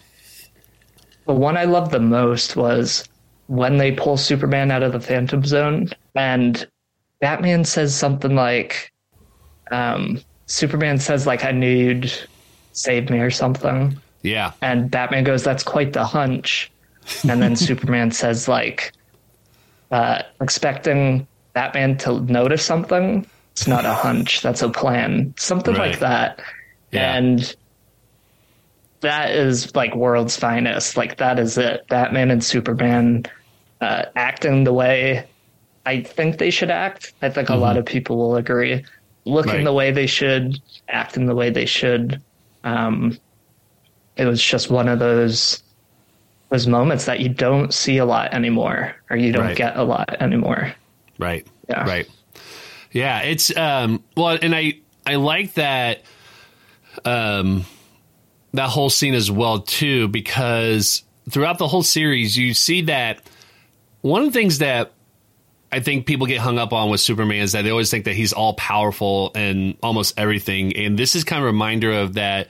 [1.26, 3.09] the one I loved the most was
[3.49, 6.68] when they pull Superman out of the Phantom Zone and
[7.20, 8.93] Batman says something like,
[9.72, 12.12] um, Superman says like, I knew you'd
[12.72, 14.01] save me or something.
[14.22, 14.53] Yeah.
[14.62, 16.70] And Batman goes, that's quite the hunch.
[17.28, 18.93] And then Superman says like,
[19.91, 23.26] uh, expecting Batman to notice something
[23.57, 24.42] it's not a hunch.
[24.42, 25.32] That's a plan.
[25.38, 25.92] Something right.
[25.92, 26.42] like that.
[26.92, 27.16] Yeah.
[27.16, 27.57] And
[29.00, 30.98] that is like world's finest.
[30.98, 31.88] Like that is it.
[31.88, 33.24] Batman and Superman
[33.80, 35.26] uh, acting the way
[35.86, 37.14] I think they should act.
[37.22, 37.57] I think mm-hmm.
[37.57, 37.78] a lot mm-hmm.
[37.78, 38.84] of people will agree.
[39.24, 39.64] Looking right.
[39.64, 42.22] the way they should, acting the way they should.
[42.62, 43.18] Um,
[44.18, 45.62] it was just one of those
[46.50, 49.57] those moments that you don't see a lot anymore, or you don't right.
[49.57, 50.74] get a lot anymore.
[51.18, 51.46] Right.
[51.70, 51.88] Yeah.
[51.88, 52.07] Right.
[52.97, 56.03] Yeah, it's um well and I I like that
[57.05, 57.66] um
[58.55, 63.20] that whole scene as well too because throughout the whole series you see that
[64.01, 64.92] one of the things that
[65.70, 68.14] I think people get hung up on with Superman is that they always think that
[68.14, 72.49] he's all powerful and almost everything and this is kind of a reminder of that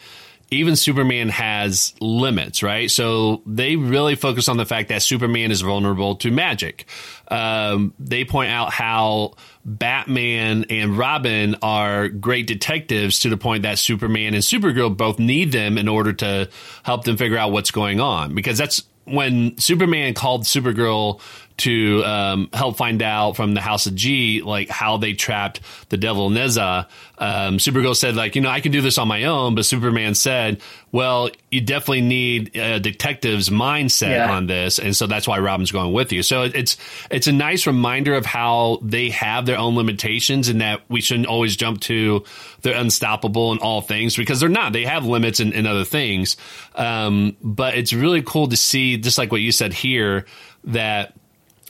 [0.51, 2.91] even Superman has limits, right?
[2.91, 6.87] So they really focus on the fact that Superman is vulnerable to magic.
[7.29, 9.35] Um, they point out how
[9.65, 15.51] Batman and Robin are great detectives to the point that Superman and Supergirl both need
[15.51, 16.49] them in order to
[16.85, 18.35] help them figure out what's going on.
[18.35, 21.21] Because that's when Superman called Supergirl
[21.59, 25.97] to um, help find out from the House of G, like how they trapped the
[25.97, 26.87] devil Nezha.
[27.19, 30.15] Um, Supergirl said, like, you know, I can do this on my own, but Superman
[30.15, 30.61] said,
[30.93, 34.33] well, you definitely need a detective's mindset yeah.
[34.33, 36.23] on this, and so that's why Robin's going with you.
[36.23, 36.77] So it's
[37.11, 41.27] it's a nice reminder of how they have their own limitations, and that we shouldn't
[41.27, 42.25] always jump to
[42.63, 44.73] they're unstoppable in all things because they're not.
[44.73, 46.37] They have limits in, in other things,
[46.75, 50.27] um, but it's really cool to see, just like what you said here,
[50.65, 51.15] that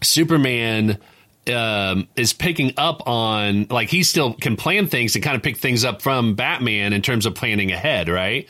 [0.03, 0.99] Superman
[1.49, 5.59] um, is picking up on like he still can plan things and kind of pick
[5.59, 8.49] things up from Batman in terms of planning ahead, right?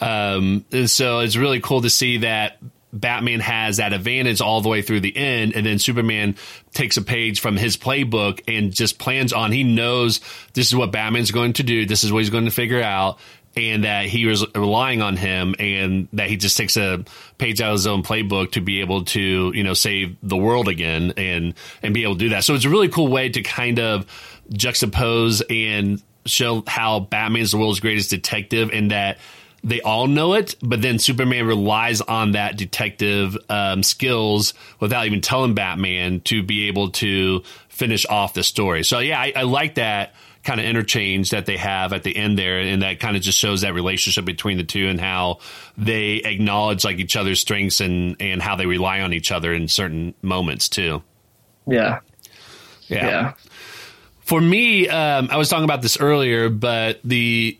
[0.00, 2.58] Um, and so it's really cool to see that
[2.92, 6.36] Batman has that advantage all the way through the end, and then Superman
[6.72, 9.52] takes a page from his playbook and just plans on.
[9.52, 10.20] He knows
[10.54, 11.84] this is what Batman's going to do.
[11.84, 13.18] This is what he's going to figure out,
[13.58, 17.04] and that he was relying on him and that he just takes a
[17.38, 20.68] page out of his own playbook to be able to, you know, save the world
[20.68, 22.44] again and, and be able to do that.
[22.44, 24.06] So it's a really cool way to kind of
[24.50, 29.18] juxtapose and show how Batman is the world's greatest detective and that
[29.64, 35.20] they all know it, but then Superman relies on that detective um, skills without even
[35.20, 38.84] telling Batman to be able to finish off the story.
[38.84, 40.14] So yeah, I, I like that
[40.48, 43.36] kind of interchange that they have at the end there, and that kind of just
[43.36, 45.40] shows that relationship between the two and how
[45.76, 49.68] they acknowledge like each other's strengths and and how they rely on each other in
[49.68, 51.02] certain moments too.
[51.66, 52.00] Yeah.
[52.86, 53.06] Yeah.
[53.06, 53.32] yeah.
[54.20, 57.58] For me, um, I was talking about this earlier, but the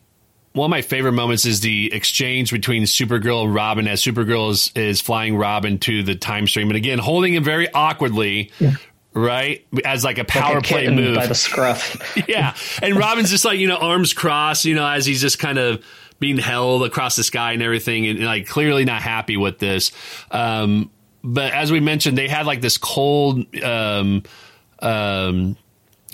[0.53, 4.73] one of my favorite moments is the exchange between Supergirl and Robin as Supergirl is,
[4.75, 8.77] is flying Robin to the time stream and again holding him very awkwardly, yeah
[9.15, 9.67] right?
[9.85, 12.17] As like a power like a play move by the scruff.
[12.29, 15.59] yeah, and Robin's just like you know arms crossed, you know, as he's just kind
[15.59, 15.85] of
[16.19, 19.93] being held across the sky and everything, and, like clearly not happy with this.
[20.31, 20.91] Um,
[21.23, 24.23] but as we mentioned, they had like this cold um,
[24.81, 25.57] um,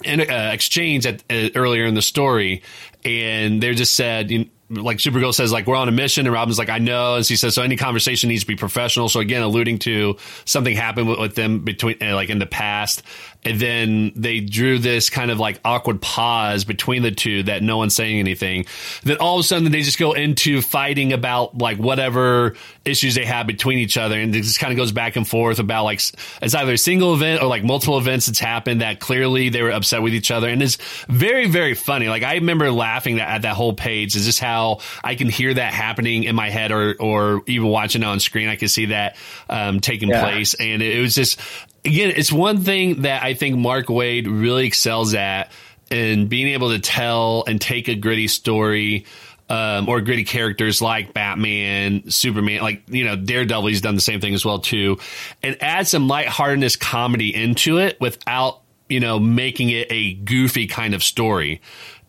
[0.07, 2.63] uh, exchange at, uh, earlier in the story,
[3.05, 6.59] and they just said, you like Supergirl says, like we're on a mission, and Robin's
[6.59, 9.09] like, I know, and she says, so any conversation needs to be professional.
[9.09, 13.03] So again, alluding to something happened with, them between, uh, like in the past,
[13.45, 17.77] and then they drew this kind of like awkward pause between the two that no
[17.77, 18.67] one's saying anything.
[19.03, 23.25] Then all of a sudden they just go into fighting about like whatever issues they
[23.25, 26.01] have between each other, and it just kind of goes back and forth about like
[26.43, 29.71] it's either a single event or like multiple events that's happened that clearly they were
[29.71, 30.77] upset with each other, and it's
[31.09, 32.09] very very funny.
[32.09, 34.17] Like I remember laughing at that whole page.
[34.17, 38.03] Is just how I can hear that happening in my head, or or even watching
[38.03, 39.17] it on screen, I can see that
[39.49, 40.23] um, taking yeah.
[40.23, 41.41] place, and it, it was just
[41.85, 45.51] again, it's one thing that I think Mark Waid really excels at
[45.91, 49.05] in being able to tell and take a gritty story
[49.51, 53.67] um, or gritty characters like Batman, Superman, like you know Daredevil.
[53.67, 54.99] He's done the same thing as well too,
[55.43, 60.95] and add some lightheartedness comedy into it without you know making it a goofy kind
[60.95, 61.61] of story.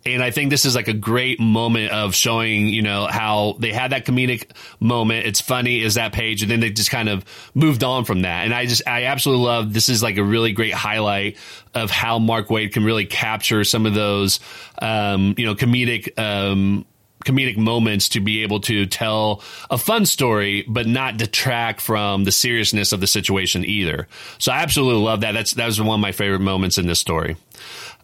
[0.08, 3.74] And I think this is like a great moment of showing, you know, how they
[3.74, 5.26] had that comedic moment.
[5.26, 6.44] It's funny is that page.
[6.44, 7.26] And then they just kind of
[7.56, 8.46] moved on from that.
[8.46, 11.38] And I just, I absolutely love this is like a really great highlight
[11.74, 14.40] of how Mark Waid can really capture some of those,
[14.80, 16.86] um, you know, comedic, um,
[17.26, 19.42] comedic moments to be able to tell
[19.72, 24.08] a fun story, but not detract from the seriousness of the situation either.
[24.38, 25.32] So I absolutely love that.
[25.32, 27.38] That's that was one of my favorite moments in this story.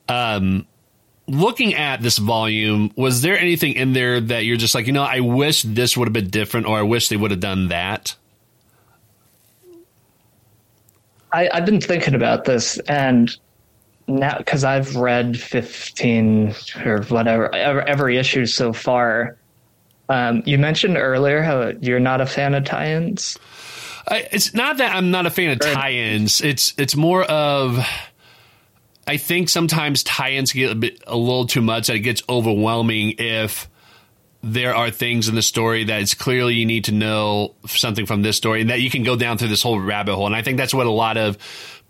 [0.10, 0.66] Um,
[1.32, 5.04] looking at this volume, was there anything in there that you're just like, you know,
[5.04, 8.16] I wish this would have been different, or I wish they would have done that?
[11.32, 13.36] I, I've been thinking about this, and
[14.08, 16.54] now because I've read 15
[16.86, 19.38] or whatever every issue so far.
[20.10, 23.38] Um, you mentioned earlier how you're not a fan of tie-ins.
[24.10, 26.42] it's not that I'm not a fan of tie-ins.
[26.42, 27.78] It's it's more of
[29.08, 31.88] I think sometimes tie-ins get a bit a little too much.
[31.88, 33.70] That it gets overwhelming if
[34.44, 38.22] there are things in the story that it's clearly you need to know something from
[38.22, 40.26] this story, and that you can go down through this whole rabbit hole.
[40.26, 41.38] And I think that's what a lot of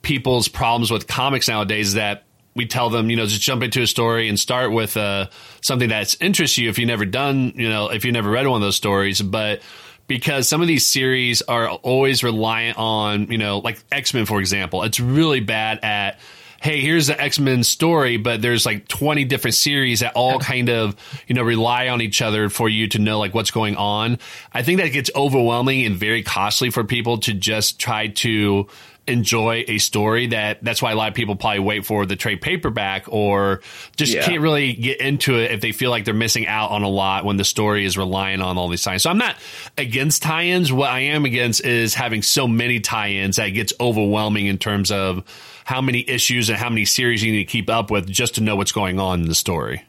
[0.01, 3.82] people's problems with comics nowadays is that we tell them, you know, just jump into
[3.82, 5.28] a story and start with uh,
[5.62, 8.57] something that interests you if you've never done, you know, if you've never read one
[8.57, 9.62] of those stories, but
[10.07, 14.41] because some of these series are always reliant on, you know, like X Men, for
[14.41, 16.20] example, it's really bad at
[16.62, 20.70] hey, here's the X Men story, but there's like 20 different series that all kind
[20.70, 20.95] of,
[21.28, 24.20] you know, rely on each other for you to know like what's going on.
[24.53, 28.68] I think that gets overwhelming and very costly for people to just try to
[29.07, 32.39] enjoy a story that that's why a lot of people probably wait for the trade
[32.39, 33.62] paperback or
[33.97, 34.24] just yeah.
[34.24, 37.26] can't really get into it if they feel like they're missing out on a lot
[37.26, 39.01] when the story is relying on all these tie-ins.
[39.01, 39.36] So I'm not
[39.80, 40.72] against tie-ins.
[40.72, 45.24] What I am against is having so many tie-ins that gets overwhelming in terms of
[45.66, 48.41] how many issues and how many series you need to keep up with just to
[48.41, 49.84] know what's going on in the story.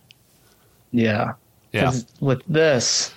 [0.91, 1.35] Yeah.
[1.73, 1.93] Yeah.
[2.21, 3.15] With this,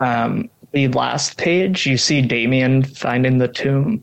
[0.00, 4.02] um, the last page, you see Damian finding the tomb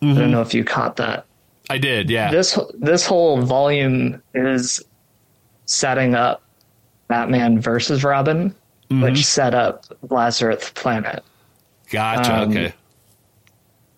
[0.00, 0.10] Mm-hmm.
[0.10, 0.32] I don't mm-hmm.
[0.32, 1.26] know if you caught that.
[1.70, 2.30] I did, yeah.
[2.30, 4.82] This this whole volume is
[5.66, 6.42] setting up
[7.08, 9.02] Batman versus Robin, mm-hmm.
[9.02, 11.22] which set up Lazarus Planet.
[11.90, 12.42] Gotcha.
[12.42, 12.74] Um, okay.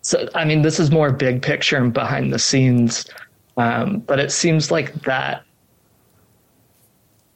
[0.01, 3.05] So I mean, this is more big picture and behind the scenes,
[3.57, 5.43] um, but it seems like that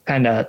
[0.06, 0.48] kind of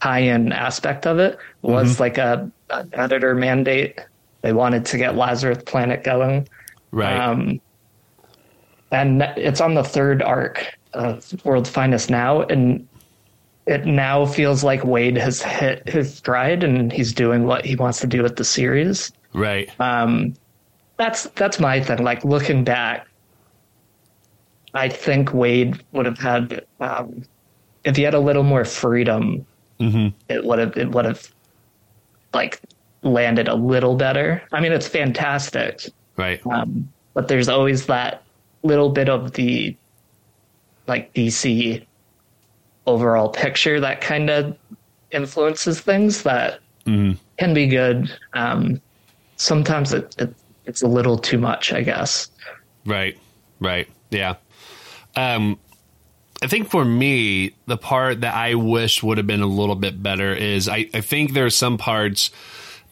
[0.00, 2.02] high end aspect of it was mm-hmm.
[2.02, 4.00] like a an editor mandate.
[4.42, 6.48] They wanted to get Lazarus Planet going.
[6.90, 7.16] Right.
[7.16, 7.60] Um,
[8.90, 12.86] and it's on the third arc of World's Finest now, and
[13.66, 18.00] it now feels like Waid has hit his stride and he's doing what he wants
[18.00, 19.10] to do with the series.
[19.32, 19.68] Right.
[19.80, 20.34] Um,
[20.96, 22.02] that's that's my thing.
[22.02, 23.06] Like looking back,
[24.74, 27.24] I think Waid would have had um,
[27.84, 29.46] if he had a little more freedom.
[29.80, 30.16] Mm-hmm.
[30.28, 31.30] It would have it would have
[32.32, 32.60] like
[33.02, 34.42] landed a little better.
[34.52, 36.40] I mean, it's fantastic, Right.
[36.46, 38.22] Um, but there's always that
[38.62, 39.76] little bit of the
[40.86, 41.84] like DC
[42.86, 44.56] overall picture that kind of
[45.10, 47.18] influences things that mm-hmm.
[47.38, 48.10] can be good.
[48.32, 48.80] Um,
[49.36, 50.34] sometimes it, it,
[50.66, 52.28] it's a little too much, I guess.
[52.84, 53.18] Right.
[53.60, 53.88] Right.
[54.10, 54.34] Yeah.
[55.14, 55.58] Um,
[56.42, 60.02] I think for me, the part that I wish would have been a little bit
[60.02, 62.30] better is I, I think there are some parts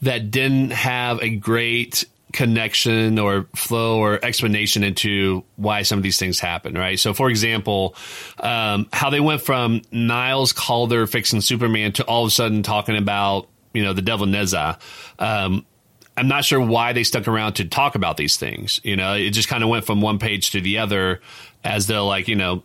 [0.03, 6.19] that didn't have a great connection or flow or explanation into why some of these
[6.19, 6.99] things happen, right?
[6.99, 7.95] So, for example,
[8.41, 12.97] um, how they went from Niles Caulder fixing Superman to all of a sudden talking
[12.97, 14.81] about, you know, the devil Nezha.
[15.19, 15.65] Um,
[16.17, 18.81] I'm not sure why they stuck around to talk about these things.
[18.85, 21.21] You know, it just kind of went from one page to the other
[21.65, 22.63] as though, like, you know,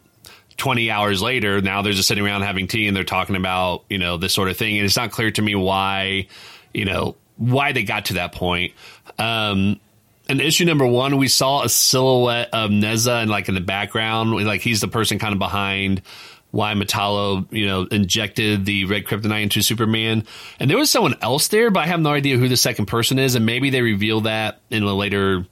[0.57, 3.97] 20 hours later, now they're just sitting around having tea and they're talking about, you
[3.97, 4.77] know, this sort of thing.
[4.77, 6.27] And it's not clear to me why,
[6.73, 8.73] you know, why they got to that point.
[9.17, 9.79] Um,
[10.27, 14.31] in issue number one, we saw a silhouette of Neza and like in the background,
[14.45, 16.03] like he's the person kind of behind
[16.51, 20.25] why Metallo, you know, injected the red kryptonite into Superman.
[20.59, 23.19] And there was someone else there, but I have no idea who the second person
[23.19, 23.35] is.
[23.35, 25.45] And maybe they reveal that in a later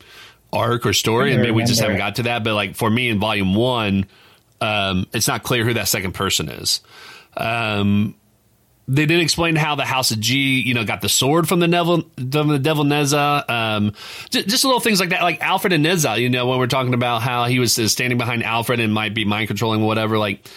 [0.51, 2.43] arc or story, and maybe we just haven't got to that.
[2.43, 4.05] But like for me in volume one,
[4.59, 6.81] um, it's not clear who that second person is.
[7.35, 8.15] Um,
[8.87, 11.67] they didn't explain how the House of G, you know, got the sword from the
[11.67, 13.47] devil, from the devil Nezha.
[13.49, 13.93] Um,
[14.29, 16.19] just, just, little things like that, like Alfred and Nezha.
[16.19, 19.25] You know, when we're talking about how he was standing behind Alfred and might be
[19.25, 20.17] mind controlling whatever.
[20.17, 20.47] Like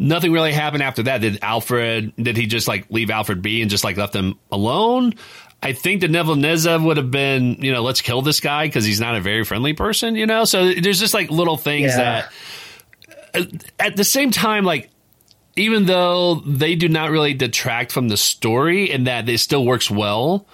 [0.00, 1.20] nothing really happened after that.
[1.20, 2.14] Did Alfred?
[2.16, 5.14] Did he just like leave Alfred be and just like left him alone?
[5.62, 8.84] I think the Devil Nezha would have been, you know, let's kill this guy because
[8.84, 10.46] he's not a very friendly person, you know.
[10.46, 12.28] So there's just like little things yeah.
[13.34, 14.90] that, uh, at the same time, like
[15.56, 19.90] even though they do not really detract from the story and that it still works
[19.90, 20.46] well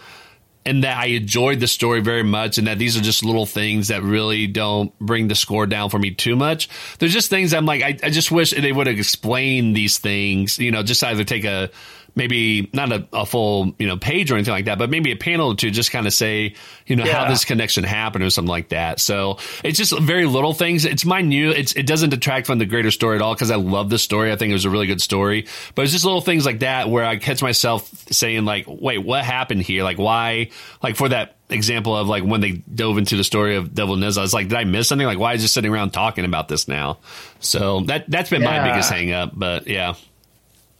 [0.67, 3.89] and that I enjoyed the story very much and that these are just little things
[3.89, 6.69] that really don't bring the score down for me too much.
[6.99, 10.59] There's just things I'm like, I, I just wish they would have explained these things,
[10.59, 11.71] you know, just either take a
[12.17, 15.17] maybe not a, a, full you know page or anything like that, but maybe a
[15.17, 16.55] panel to just kind of say
[16.87, 17.25] you know yeah.
[17.25, 18.99] how this connection happened or something like that.
[18.99, 20.85] So it's just very little things.
[20.85, 21.57] It's minute.
[21.57, 24.33] It's it doesn't detract from the greater story at all because I love the story.
[24.33, 26.89] I think it was a really good story, but it's just little things like that
[26.89, 29.85] where I catch myself saying like, wait, what happened here?
[29.85, 30.51] Like why?
[30.83, 34.25] Like for that example of like when they dove into the story of Devil Nezha,
[34.25, 35.07] it's like, did I miss something?
[35.07, 36.99] Like, why is just sitting around talking about this now?
[37.41, 38.59] So that that's been yeah.
[38.63, 39.33] my biggest hang up.
[39.35, 39.95] But yeah.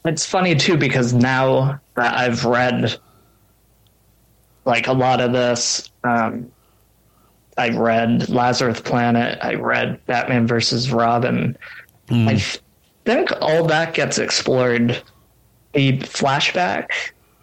[0.07, 2.97] It's funny too because now that I've read
[4.63, 6.49] like a lot of this, um,
[7.57, 11.57] I read Lazarus Planet, I read Batman versus Robin.
[12.07, 12.29] Mm.
[12.29, 12.59] I
[13.03, 15.01] think all that gets explored.
[15.73, 16.87] The flashback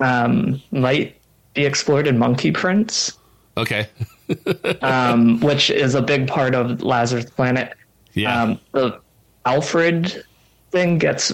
[0.01, 1.21] um, might
[1.53, 3.19] be explored in Monkey Prince.
[3.59, 3.89] Okay.
[4.81, 7.75] um, which is a big part of Lazarus Planet.
[8.15, 8.43] Yeah.
[8.43, 9.01] Um, the
[9.45, 10.25] Alfred
[10.71, 11.33] thing gets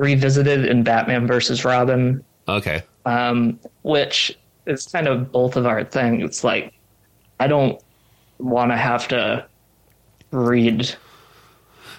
[0.00, 2.24] revisited in Batman versus Robin.
[2.48, 2.82] Okay.
[3.04, 4.36] Um, which
[4.66, 6.22] is kind of both of our thing.
[6.22, 6.72] It's like
[7.38, 7.80] I don't
[8.38, 9.46] want to have to
[10.30, 10.94] read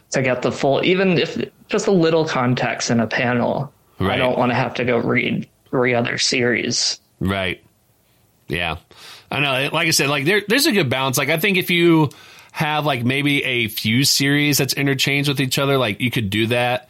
[0.10, 1.38] to get the full, even if
[1.68, 3.72] just a little context in a panel.
[3.99, 4.14] Right.
[4.14, 6.99] I don't want to have to go read three other series.
[7.20, 7.64] Right.
[8.47, 8.78] Yeah.
[9.30, 9.70] I know.
[9.72, 11.18] Like I said, like there, there's a good balance.
[11.18, 12.10] Like I think if you
[12.52, 16.47] have like maybe a few series that's interchanged with each other, like you could do
[16.47, 16.89] that.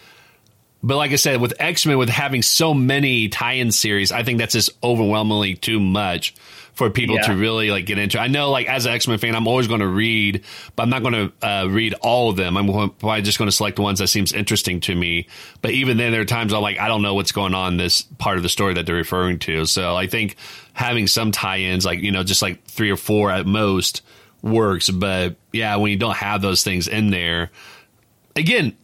[0.84, 4.39] But like I said, with X Men, with having so many tie-in series, I think
[4.39, 6.34] that's just overwhelmingly too much
[6.73, 7.23] for people yeah.
[7.23, 8.19] to really like get into.
[8.19, 10.43] I know, like as an X Men fan, I'm always going to read,
[10.75, 12.57] but I'm not going to uh, read all of them.
[12.57, 15.27] I'm probably just going to select the ones that seems interesting to me.
[15.61, 17.77] But even then, there are times I'm like, I don't know what's going on in
[17.77, 19.65] this part of the story that they're referring to.
[19.65, 20.36] So I think
[20.73, 24.01] having some tie-ins, like you know, just like three or four at most,
[24.41, 24.89] works.
[24.89, 27.51] But yeah, when you don't have those things in there,
[28.36, 28.75] again,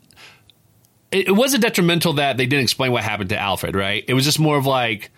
[1.11, 4.03] it, it wasn't detrimental that they didn't explain what happened to Alfred, right?
[4.07, 5.11] It was just more of like,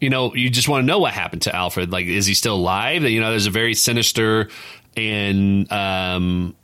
[0.00, 1.90] you know, you just want to know what happened to Alfred.
[1.90, 3.02] Like, is he still alive?
[3.04, 4.48] You know, there's a very sinister
[4.96, 6.54] and um,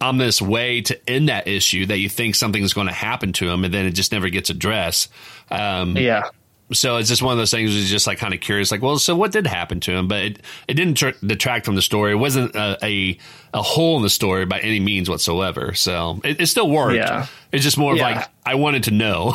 [0.00, 3.64] ominous way to end that issue that you think something's going to happen to him,
[3.64, 5.10] and then it just never gets addressed.
[5.50, 6.28] Um, yeah
[6.72, 7.74] so it's just one of those things.
[7.74, 10.08] Is just like kind of curious, like, well, so what did happen to him?
[10.08, 12.12] But it, it didn't tr- detract from the story.
[12.12, 13.18] It wasn't a, a,
[13.52, 15.74] a hole in the story by any means whatsoever.
[15.74, 16.96] So it, it still worked.
[16.96, 17.26] Yeah.
[17.52, 18.08] It's just more yeah.
[18.08, 19.34] of like I wanted to know.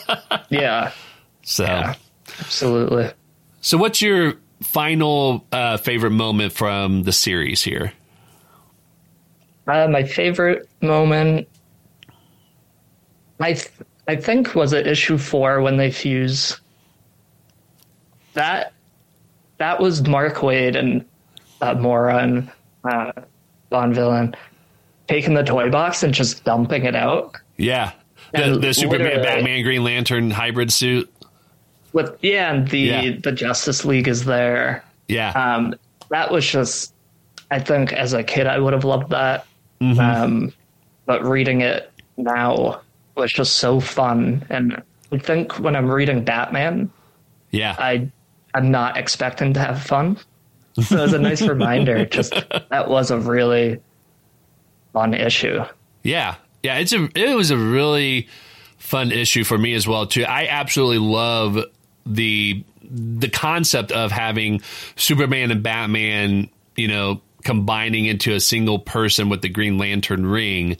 [0.48, 0.92] yeah.
[1.42, 1.94] So yeah,
[2.40, 3.10] absolutely.
[3.60, 7.92] So what's your final uh, favorite moment from the series here?
[9.66, 11.46] Uh, my favorite moment,
[13.38, 13.70] I th-
[14.08, 16.58] I think was it issue four when they fuse
[18.34, 18.72] that
[19.58, 21.04] that was Mark Waid and
[21.60, 22.50] uh, Mora and
[22.84, 23.12] uh,
[23.70, 24.34] Bonvillain
[25.08, 27.36] taking the toy box and just dumping it out.
[27.56, 27.92] Yeah,
[28.32, 31.12] the, the Superman, Batman, Green Lantern hybrid suit.
[31.92, 33.10] With yeah, and the yeah.
[33.22, 34.84] the Justice League is there.
[35.08, 35.74] Yeah, um,
[36.10, 36.94] that was just.
[37.52, 39.44] I think as a kid I would have loved that,
[39.80, 39.98] mm-hmm.
[39.98, 40.52] um,
[41.04, 42.80] but reading it now
[43.16, 44.46] was just so fun.
[44.50, 46.92] And I think when I'm reading Batman,
[47.50, 48.08] yeah, I
[48.54, 50.18] I'm not expecting to have fun.
[50.74, 52.04] So it was a nice reminder.
[52.10, 53.80] Just that was a really
[54.92, 55.60] fun issue.
[56.02, 56.78] Yeah, yeah.
[56.78, 58.28] It's a it was a really
[58.78, 60.24] fun issue for me as well too.
[60.24, 61.58] I absolutely love
[62.06, 64.62] the the concept of having
[64.96, 70.76] Superman and Batman, you know, combining into a single person with the Green Lantern ring.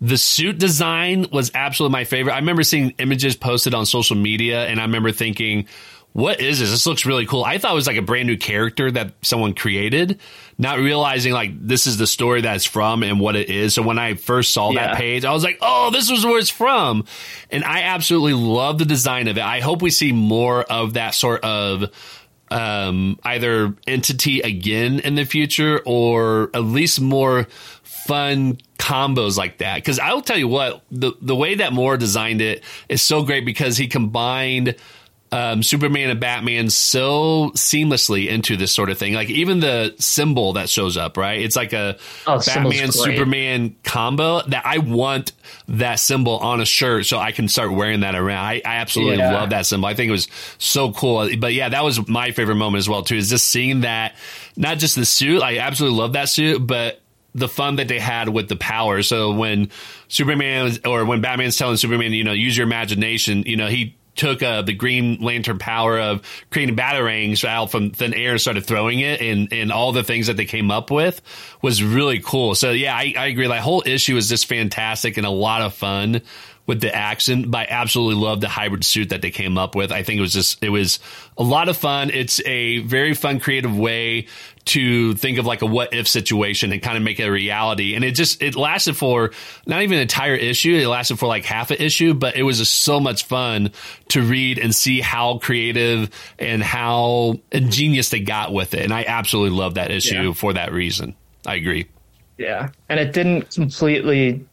[0.00, 2.32] The suit design was absolutely my favorite.
[2.32, 5.66] I remember seeing images posted on social media and I remember thinking,
[6.12, 6.70] what is this?
[6.70, 7.44] This looks really cool.
[7.44, 10.18] I thought it was like a brand new character that someone created,
[10.58, 13.74] not realizing like this is the story that's from and what it is.
[13.74, 14.88] So when I first saw yeah.
[14.88, 17.04] that page, I was like, oh, this was where it's from.
[17.50, 19.44] And I absolutely love the design of it.
[19.44, 21.90] I hope we see more of that sort of
[22.50, 27.46] um, either entity again in the future or at least more
[27.82, 29.76] fun combos like that.
[29.76, 33.44] Because I'll tell you what, the the way that Mora designed it is so great
[33.44, 34.74] because he combined
[35.32, 39.14] um, Superman and Batman so seamlessly into this sort of thing.
[39.14, 41.40] Like even the symbol that shows up, right?
[41.40, 45.32] It's like a oh, Batman Superman combo that I want
[45.68, 48.44] that symbol on a shirt so I can start wearing that around.
[48.44, 49.32] I, I absolutely yeah.
[49.32, 49.86] love that symbol.
[49.86, 50.28] I think it was
[50.58, 51.28] so cool.
[51.38, 53.16] But yeah, that was my favorite moment as well too.
[53.16, 54.16] Is just seeing that,
[54.56, 55.42] not just the suit.
[55.42, 57.00] I absolutely love that suit, but
[57.34, 59.02] the fun that they had with the power.
[59.02, 59.70] So when
[60.08, 64.42] Superman or when Batman's telling Superman, you know, use your imagination, you know, he took
[64.42, 69.00] uh, the Green Lantern power of creating batarangs out from thin air and started throwing
[69.00, 71.22] it, and and all the things that they came up with
[71.62, 72.54] was really cool.
[72.54, 73.48] So yeah, I, I agree.
[73.48, 76.20] That whole issue is just fantastic and a lot of fun
[76.70, 77.50] with the action.
[77.50, 79.90] But I absolutely love the hybrid suit that they came up with.
[79.90, 81.00] I think it was just it was
[81.36, 82.10] a lot of fun.
[82.10, 84.28] It's a very fun, creative way
[84.66, 87.96] to think of like a what if situation and kind of make it a reality.
[87.96, 89.32] And it just it lasted for
[89.66, 90.76] not even an entire issue.
[90.76, 93.72] It lasted for like half an issue, but it was just so much fun
[94.10, 96.08] to read and see how creative
[96.38, 98.82] and how ingenious they got with it.
[98.82, 100.32] And I absolutely love that issue yeah.
[100.34, 101.16] for that reason.
[101.44, 101.88] I agree.
[102.38, 102.68] Yeah.
[102.88, 104.46] And it didn't completely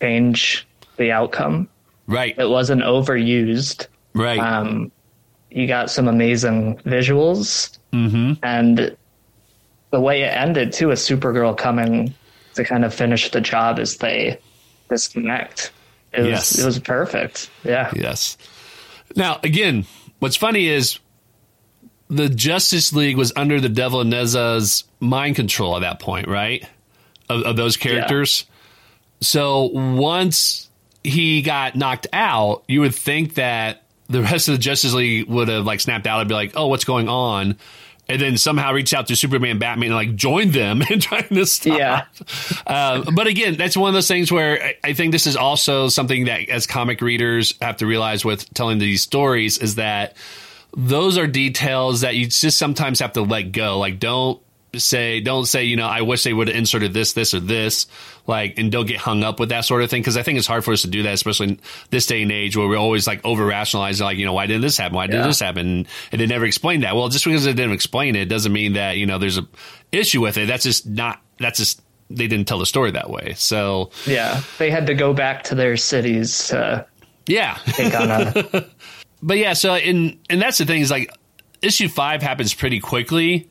[0.00, 1.68] change the outcome.
[2.06, 2.36] Right.
[2.38, 3.86] It wasn't overused.
[4.14, 4.38] Right.
[4.38, 4.92] Um,
[5.50, 8.32] you got some amazing visuals, mm-hmm.
[8.42, 8.96] and
[9.90, 12.12] the way it ended too, is Supergirl coming
[12.54, 14.38] to kind of finish the job as they
[14.88, 15.70] disconnect.
[16.12, 16.58] It was yes.
[16.58, 17.50] it was perfect.
[17.62, 17.92] Yeah.
[17.94, 18.36] Yes.
[19.16, 19.86] Now again,
[20.18, 20.98] what's funny is
[22.08, 26.68] the Justice League was under the Devil Nezha's mind control at that point, right?
[27.28, 28.44] Of, of those characters.
[28.46, 28.54] Yeah.
[29.20, 30.68] So once
[31.04, 35.48] he got knocked out, you would think that the rest of the Justice League would
[35.48, 37.56] have like snapped out and be like, "Oh, what's going on?"
[38.08, 41.46] and then somehow reach out to Superman, Batman, and like join them and trying to
[41.46, 41.78] stop.
[41.78, 42.04] Yeah.
[42.66, 45.88] Uh, but again, that's one of those things where I, I think this is also
[45.88, 50.16] something that as comic readers have to realize with telling these stories is that
[50.76, 53.78] those are details that you just sometimes have to let go.
[53.78, 54.40] Like, don't
[54.80, 57.86] say don't say you know i wish they would have inserted this this or this
[58.26, 60.46] like and don't get hung up with that sort of thing because i think it's
[60.46, 61.60] hard for us to do that especially in
[61.90, 64.62] this day and age where we're always like over rationalizing like you know why didn't
[64.62, 64.96] this happen?
[64.96, 65.26] Why did yeah.
[65.26, 65.86] this happen?
[66.12, 66.94] And they never explained that.
[66.94, 69.46] Well just because they didn't explain it doesn't mean that you know there's a
[69.92, 70.46] issue with it.
[70.46, 73.34] That's just not that's just they didn't tell the story that way.
[73.36, 74.42] So yeah.
[74.58, 76.86] They had to go back to their cities to
[77.26, 77.58] yeah.
[77.66, 78.66] take on a
[79.22, 81.10] but yeah so and and that's the thing is like
[81.62, 83.48] issue five happens pretty quickly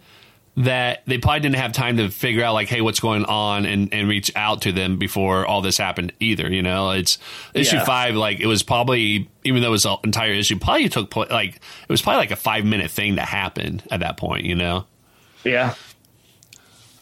[0.56, 3.92] that they probably didn't have time to figure out like, hey, what's going on and,
[3.92, 6.52] and reach out to them before all this happened either.
[6.52, 7.18] You know, it's
[7.56, 7.86] issue yeah.
[7.86, 11.56] five, like it was probably, even though it was an entire issue, probably took like,
[11.56, 14.86] it was probably like a five minute thing to happen at that point, you know?
[15.44, 15.74] Yeah.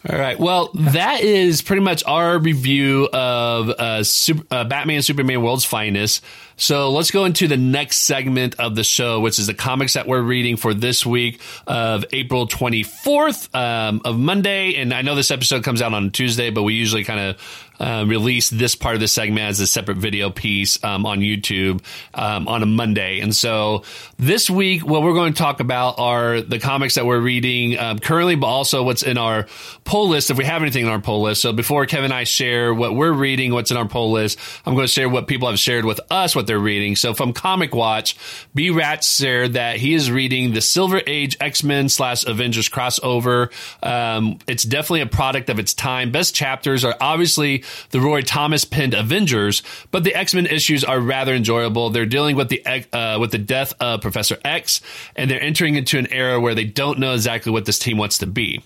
[0.10, 0.40] All right.
[0.40, 6.24] Well, that is pretty much our review of uh, Super, uh, Batman Superman World's Finest.
[6.58, 10.08] So let's go into the next segment of the show, which is the comics that
[10.08, 14.76] we're reading for this week of April 24th um, of Monday.
[14.76, 18.06] And I know this episode comes out on Tuesday, but we usually kind of uh,
[18.08, 22.48] release this part of the segment as a separate video piece um, on YouTube um,
[22.48, 23.20] on a Monday.
[23.22, 23.84] And so
[24.18, 27.98] this week, what we're going to talk about are the comics that we're reading um,
[27.98, 29.48] currently, but also what's in our
[29.84, 31.42] pull list if we have anything in our pull list.
[31.42, 34.76] So before Kevin and I share what we're reading, what's in our pull list, I'm
[34.76, 36.96] going to share what people have shared with us, what they're reading.
[36.96, 38.16] So from Comic Watch,
[38.54, 43.52] B Rat shared that he is reading the Silver Age X Men slash Avengers crossover.
[43.82, 46.12] Um, it's definitely a product of its time.
[46.12, 51.00] Best chapters are obviously the Roy Thomas penned Avengers, but the X Men issues are
[51.00, 51.90] rather enjoyable.
[51.90, 54.82] They're dealing with the uh, with the death of Professor X,
[55.16, 58.20] and they're entering into an era where they don't know exactly what this team wants
[58.20, 58.64] to be.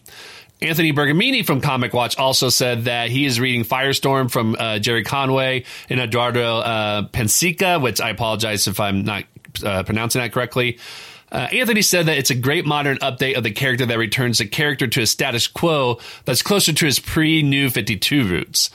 [0.61, 5.03] Anthony Bergamini from Comic Watch also said that he is reading Firestorm from uh, Gerry
[5.03, 9.25] Conway and Eduardo uh, Pansica, which I apologize if I'm not
[9.63, 10.79] uh, pronouncing that correctly.
[11.31, 14.45] Uh, Anthony said that it's a great modern update of the character that returns the
[14.45, 18.69] character to a status quo that's closer to his pre New 52 roots.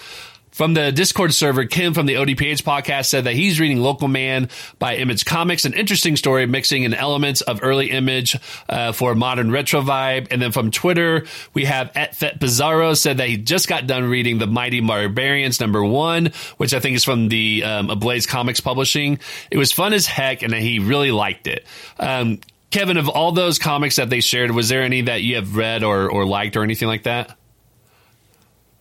[0.50, 4.48] From the Discord server, Kim from the ODPH podcast said that he's reading Local Man
[4.78, 8.36] by Image Comics, an interesting story mixing in elements of early Image
[8.68, 10.26] uh, for a modern retro vibe.
[10.30, 11.24] And then from Twitter,
[11.54, 15.60] we have at Fet Bizarro said that he just got done reading The Mighty Barbarians
[15.60, 19.20] number one, which I think is from the um, Ablaze Comics Publishing.
[19.50, 21.64] It was fun as heck, and he really liked it.
[21.98, 22.40] Um,
[22.70, 25.82] Kevin, of all those comics that they shared, was there any that you have read
[25.82, 27.36] or, or liked or anything like that?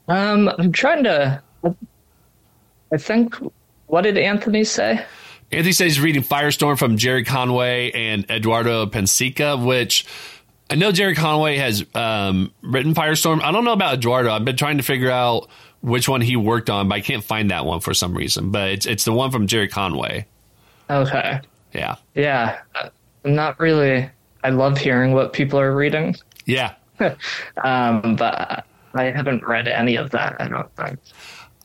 [0.07, 3.35] Um, I'm trying to I think,
[3.87, 5.05] what did Anthony say?
[5.51, 10.05] Anthony says he's reading Firestorm from Gerry Conway and Eduardo Pansica, which
[10.69, 13.41] I know Gerry Conway has um, written Firestorm.
[13.41, 14.31] I don't know about Eduardo.
[14.31, 15.49] I've been trying to figure out
[15.81, 18.51] which one he worked on, but I can't find that one for some reason.
[18.51, 20.27] But it's it's the one from Gerry Conway.
[20.89, 21.41] Okay.
[21.73, 21.95] Yeah.
[22.13, 22.59] Yeah.
[23.25, 24.09] I'm not really.
[24.43, 26.15] I love hearing what people are reading.
[26.45, 26.75] Yeah.
[27.63, 30.35] um, but I haven't read any of that.
[30.39, 30.99] I don't think.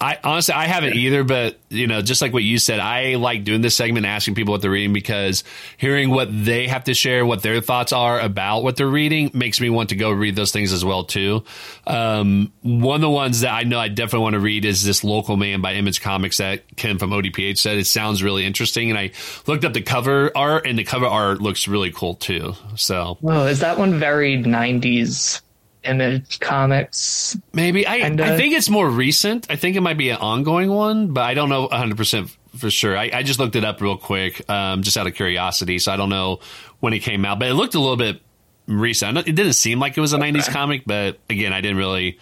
[0.05, 3.43] I honestly I haven't either, but you know, just like what you said, I like
[3.43, 5.45] doing this segment, asking people what they're reading because
[5.79, 9.63] hearing what they have to share, what their thoughts are about what they're reading, makes
[9.63, 11.43] me want to go read those things as well too.
[11.87, 15.05] Um, one of the ones that I know I definitely want to read is this
[15.05, 17.79] Local Man by Image Comics that Ken from ODPH said.
[17.79, 19.13] It sounds really interesting, and I
[19.47, 22.53] looked up the cover art, and the cover art looks really cool too.
[22.77, 25.41] So, oh, is that one very '90s
[25.85, 27.37] Image Comics.
[27.53, 28.24] Maybe I kinda.
[28.24, 29.47] I think it's more recent.
[29.51, 32.70] I think it might be an ongoing one, but I don't know 100 percent for
[32.70, 32.97] sure.
[32.97, 35.78] I, I, just looked it up real quick, um, just out of curiosity.
[35.78, 36.41] So I don't know
[36.80, 38.20] when it came out, but it looked a little bit
[38.66, 39.18] recent.
[39.18, 40.30] It didn't seem like it was a okay.
[40.30, 42.18] 90s comic, but again, I didn't really,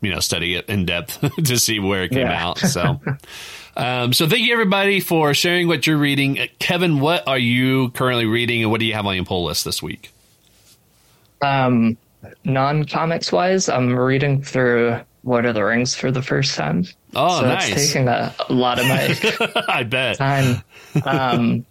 [0.00, 2.46] you know, study it in depth to see where it came yeah.
[2.46, 2.58] out.
[2.58, 3.00] So.
[3.74, 6.38] Um, so thank you everybody for sharing what you're reading.
[6.58, 9.64] Kevin, what are you currently reading and what do you have on your pull list
[9.64, 10.12] this week?
[11.40, 11.96] Um,
[12.44, 16.84] non comics wise, I'm reading through Lord of the Rings for the first time.
[17.14, 17.68] Oh, so nice.
[17.70, 20.62] It's taking a, a lot of my I bet time.
[21.06, 21.64] Um,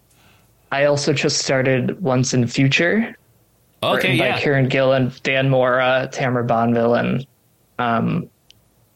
[0.72, 3.16] I also just started Once and Future.
[3.84, 4.36] Okay, yeah.
[4.36, 7.28] By Kieron Gillen, Dan Mora, Tamara Bonville, and
[7.78, 8.30] um,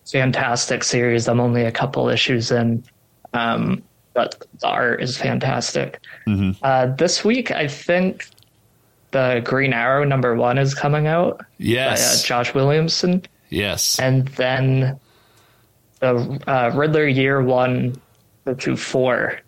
[0.10, 1.28] fantastic series.
[1.28, 2.84] I'm only a couple issues in,
[3.34, 3.84] um,
[4.14, 6.00] but the art is fantastic.
[6.28, 6.64] Mm-hmm.
[6.64, 8.30] Uh, this week, I think
[9.16, 11.40] the Green Arrow number one is coming out.
[11.58, 13.24] Yes, by, uh, Josh Williamson.
[13.50, 15.00] Yes, and then
[16.02, 17.96] the uh, Riddler Year One
[18.58, 19.40] to Four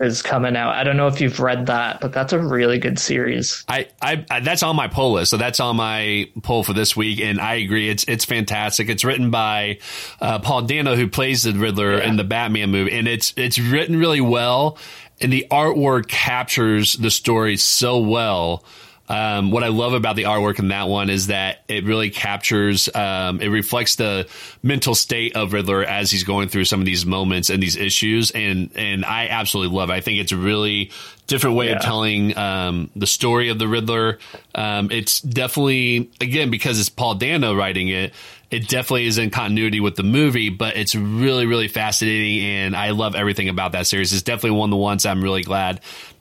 [0.00, 0.74] is coming out.
[0.74, 3.64] I don't know if you've read that, but that's a really good series.
[3.68, 6.96] I, I, I, that's on my pull list, so that's on my poll for this
[6.96, 7.88] week, and I agree.
[7.88, 8.88] It's it's fantastic.
[8.88, 9.78] It's written by
[10.20, 12.08] uh, Paul Dano, who plays the Riddler yeah.
[12.08, 14.76] in the Batman movie, and it's it's written really well,
[15.22, 18.64] and the artwork captures the story so well.
[19.08, 22.88] Um, what I love about the artwork in that one is that it really captures,
[22.94, 24.26] um, it reflects the
[24.62, 28.30] mental state of Riddler as he's going through some of these moments and these issues,
[28.30, 29.94] and and I absolutely love it.
[29.94, 30.92] I think it's a really
[31.26, 31.76] different way yeah.
[31.76, 34.18] of telling um, the story of the Riddler.
[34.54, 38.14] Um, it's definitely again because it's Paul Dano writing it.
[38.52, 42.90] It definitely is in continuity with the movie, but it's really, really fascinating, and I
[42.90, 44.12] love everything about that series.
[44.12, 45.80] It's definitely one of the ones I'm really glad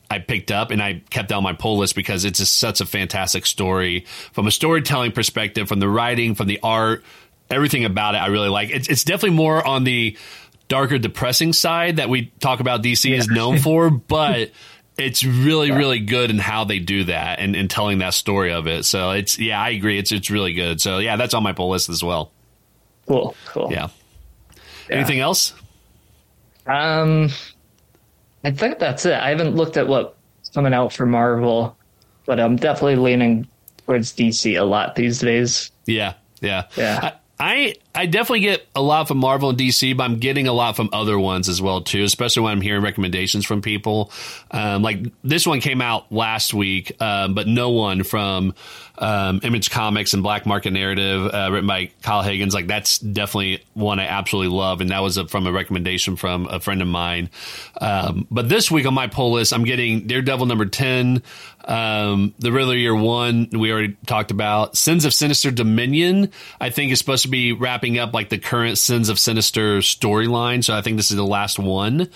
[0.09, 2.85] I picked up and I kept on my pull list because it's just such a
[2.85, 7.03] fantastic story from a storytelling perspective, from the writing, from the art,
[7.49, 8.19] everything about it.
[8.19, 8.69] I really like.
[8.69, 10.17] It's, it's definitely more on the
[10.67, 12.81] darker, depressing side that we talk about.
[12.81, 13.17] DC yeah.
[13.17, 14.51] is known for, but
[15.01, 15.77] it's really, yeah.
[15.77, 18.85] really good in how they do that and, and telling that story of it.
[18.85, 19.97] So it's yeah, I agree.
[19.97, 20.79] It's it's really good.
[20.81, 22.31] So yeah, that's on my pull list as well.
[23.07, 23.71] Cool, cool.
[23.71, 23.89] Yeah.
[24.89, 24.95] yeah.
[24.95, 25.53] Anything else?
[26.67, 27.29] Um,
[28.43, 29.13] I think that's it.
[29.13, 31.77] I haven't looked at what's coming out for Marvel,
[32.25, 33.47] but I'm definitely leaning
[33.85, 35.71] towards DC a lot these days.
[35.85, 37.15] Yeah, yeah, yeah.
[37.39, 40.75] I I definitely get a lot from Marvel and DC, but I'm getting a lot
[40.75, 42.03] from other ones as well too.
[42.03, 44.11] Especially when I'm hearing recommendations from people.
[44.49, 48.53] Um, like this one came out last week, um, but no one from
[49.01, 52.53] um, Image Comics and Black Market Narrative, uh, written by Kyle Higgins.
[52.53, 56.45] Like that's definitely one I absolutely love, and that was a, from a recommendation from
[56.45, 57.29] a friend of mine.
[57.79, 61.23] Um, but this week on my pull list, I'm getting Daredevil number ten,
[61.65, 63.49] um, the Riddler Year One.
[63.51, 66.31] We already talked about Sins of Sinister Dominion.
[66.59, 70.63] I think is supposed to be wrapping up like the current Sins of Sinister storyline.
[70.63, 72.09] So I think this is the last one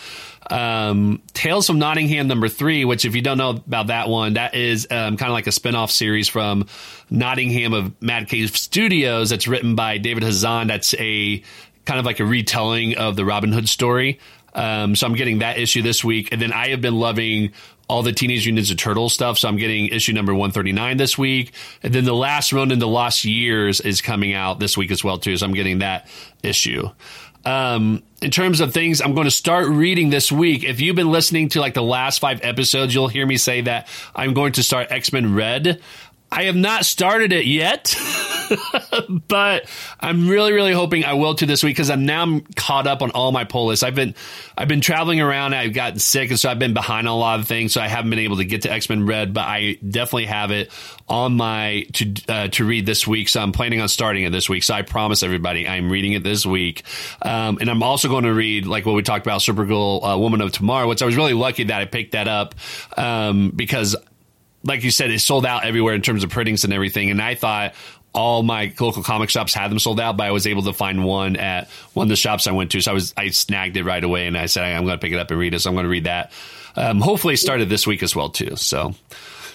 [0.51, 4.53] um, Tales from Nottingham number three, which if you don't know about that one, that
[4.53, 6.67] is um, kind of like a spinoff series from
[7.09, 9.31] Nottingham of Mad Cave Studios.
[9.31, 10.67] That's written by David Hazan.
[10.67, 11.41] That's a
[11.85, 14.19] kind of like a retelling of the Robin Hood story.
[14.53, 17.53] Um, so I'm getting that issue this week, and then I have been loving
[17.87, 19.37] all the Teenage Mutant Ninja Turtle stuff.
[19.37, 21.53] So I'm getting issue number 139 this week,
[21.83, 25.17] and then the Last Ronin the Lost Years is coming out this week as well
[25.17, 25.37] too.
[25.37, 26.07] So I'm getting that
[26.43, 26.89] issue.
[27.45, 31.11] Um, in terms of things I'm going to start reading this week, if you've been
[31.11, 34.63] listening to like the last five episodes, you'll hear me say that I'm going to
[34.63, 35.79] start X Men Red.
[36.35, 37.95] I have not started it yet,
[39.27, 39.69] but
[40.01, 43.11] I'm really, really hoping I will to this week because I'm now caught up on
[43.11, 43.83] all my pull lists.
[43.83, 44.15] I've been,
[44.57, 45.53] I've been traveling around.
[45.53, 47.71] I've gotten sick, and so I've been behind on a lot of things.
[47.71, 50.51] So I haven't been able to get to X Men Red, but I definitely have
[50.51, 50.71] it
[51.07, 53.29] on my to uh, to read this week.
[53.29, 54.63] So I'm planning on starting it this week.
[54.63, 56.83] So I promise everybody I'm reading it this week,
[57.21, 60.41] um, and I'm also going to read like what we talked about, Supergirl, uh, Woman
[60.41, 62.55] of Tomorrow, which I was really lucky that I picked that up
[62.97, 63.95] um, because
[64.65, 67.11] like you said, it sold out everywhere in terms of printings and everything.
[67.11, 67.75] And I thought
[68.13, 71.03] all my local comic shops had them sold out, but I was able to find
[71.03, 72.81] one at one of the shops I went to.
[72.81, 75.13] So I was I snagged it right away, and I said I'm going to pick
[75.13, 75.59] it up and read it.
[75.59, 76.31] So I'm going to read that.
[76.75, 78.55] Um, hopefully, started this week as well too.
[78.55, 78.95] So.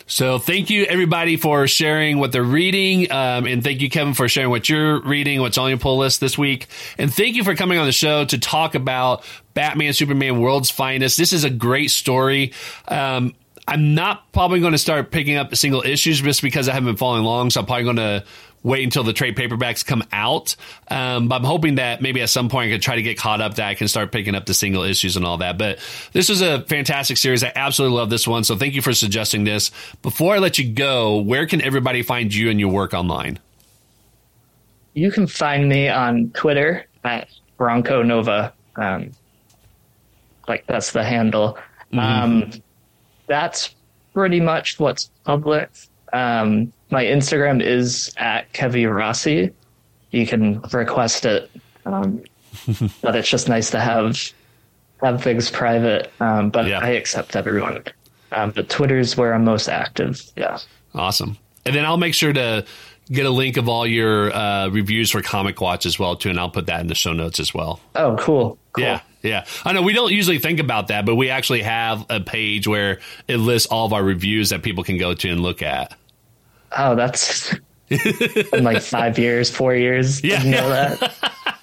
[0.07, 4.29] So thank you everybody for sharing what they're reading, um, and thank you Kevin for
[4.29, 6.67] sharing what you're reading, what's on your pull list this week,
[6.99, 9.23] and thank you for coming on the show to talk about
[9.55, 11.17] Batman Superman World's Finest.
[11.17, 12.55] This is a great story.
[12.89, 13.35] Um,
[13.71, 16.89] I'm not probably going to start picking up the single issues just because I haven't
[16.89, 17.51] been following along.
[17.51, 18.25] So I'm probably going to
[18.65, 20.57] wait until the trade paperbacks come out.
[20.89, 23.41] Um, but I'm hoping that maybe at some point I could try to get caught
[23.41, 25.57] up that I can start picking up the single issues and all that.
[25.57, 25.79] But
[26.13, 27.45] this was a fantastic series.
[27.45, 28.43] I absolutely love this one.
[28.43, 29.71] So thank you for suggesting this.
[30.03, 33.39] Before I let you go, where can everybody find you and your work online?
[34.95, 38.53] You can find me on Twitter at Bronco Nova.
[38.75, 39.13] Um,
[40.49, 41.57] like that's the handle.
[41.93, 41.99] Mm-hmm.
[41.99, 42.63] Um,
[43.31, 43.73] that's
[44.13, 45.71] pretty much what's public.
[46.13, 49.55] Um, my Instagram is at Kevi Rossi.
[50.11, 51.49] You can request it,
[51.87, 52.25] um,
[53.03, 54.21] but it's just nice to have
[55.01, 56.13] have things private.
[56.19, 56.81] Um, but yeah.
[56.81, 57.85] I accept everyone.
[58.33, 60.21] Um, but Twitter's where I'm most active.
[60.37, 60.59] Yeah.
[60.93, 61.39] Awesome.
[61.65, 62.67] And then I'll make sure to
[63.13, 66.41] get a link of all your uh, reviews for Comic Watch as well too, and
[66.41, 67.79] I'll put that in the show notes as well.
[67.95, 68.59] Oh, cool.
[68.73, 68.85] cool.
[68.85, 69.01] Yeah.
[69.23, 72.67] Yeah, I know we don't usually think about that, but we actually have a page
[72.67, 75.95] where it lists all of our reviews that people can go to and look at.
[76.77, 77.55] Oh, that's
[77.91, 80.23] in like five years, four years.
[80.31, 81.15] Yeah, know that.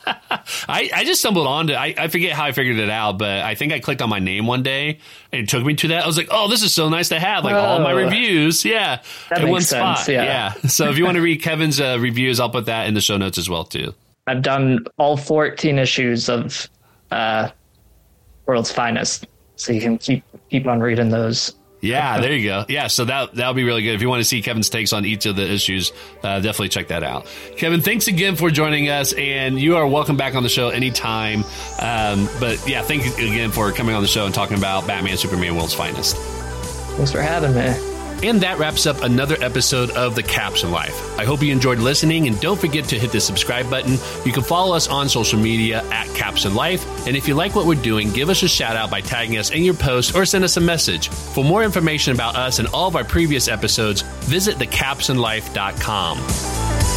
[0.69, 3.55] I, I just stumbled onto I, I forget how I figured it out, but I
[3.55, 4.99] think I clicked on my name one day
[5.31, 6.03] and it took me to that.
[6.03, 8.63] I was like, oh, this is so nice to have like oh, all my reviews.
[8.63, 9.01] Yeah.
[9.35, 10.07] in one sense, spot.
[10.07, 10.23] Yeah.
[10.23, 10.53] yeah.
[10.67, 13.17] So if you want to read Kevin's uh, reviews, I'll put that in the show
[13.17, 13.93] notes as well too.
[14.27, 16.69] I've done all 14 issues of
[17.11, 17.49] uh,
[18.45, 19.27] World's Finest.
[19.55, 21.53] So you can keep keep on reading those.
[21.79, 22.65] Yeah, there you go.
[22.67, 23.93] Yeah, so that that'll be really good.
[23.93, 25.91] If you want to see Kevin's takes on each of the issues,
[26.23, 27.27] uh, definitely check that out.
[27.55, 31.43] Kevin, thanks again for joining us, and you are welcome back on the show anytime.
[31.79, 35.17] Um, but yeah, thank you again for coming on the show and talking about Batman,
[35.17, 36.17] Superman, World's Finest.
[36.17, 37.86] Thanks for having me.
[38.23, 41.19] And that wraps up another episode of The Caption Life.
[41.19, 43.97] I hope you enjoyed listening, and don't forget to hit the subscribe button.
[44.25, 47.07] You can follow us on social media at Caption Life.
[47.07, 49.51] And if you like what we're doing, give us a shout out by tagging us
[49.51, 51.09] in your post or send us a message.
[51.09, 56.96] For more information about us and all of our previous episodes, visit thecaptionlife.com.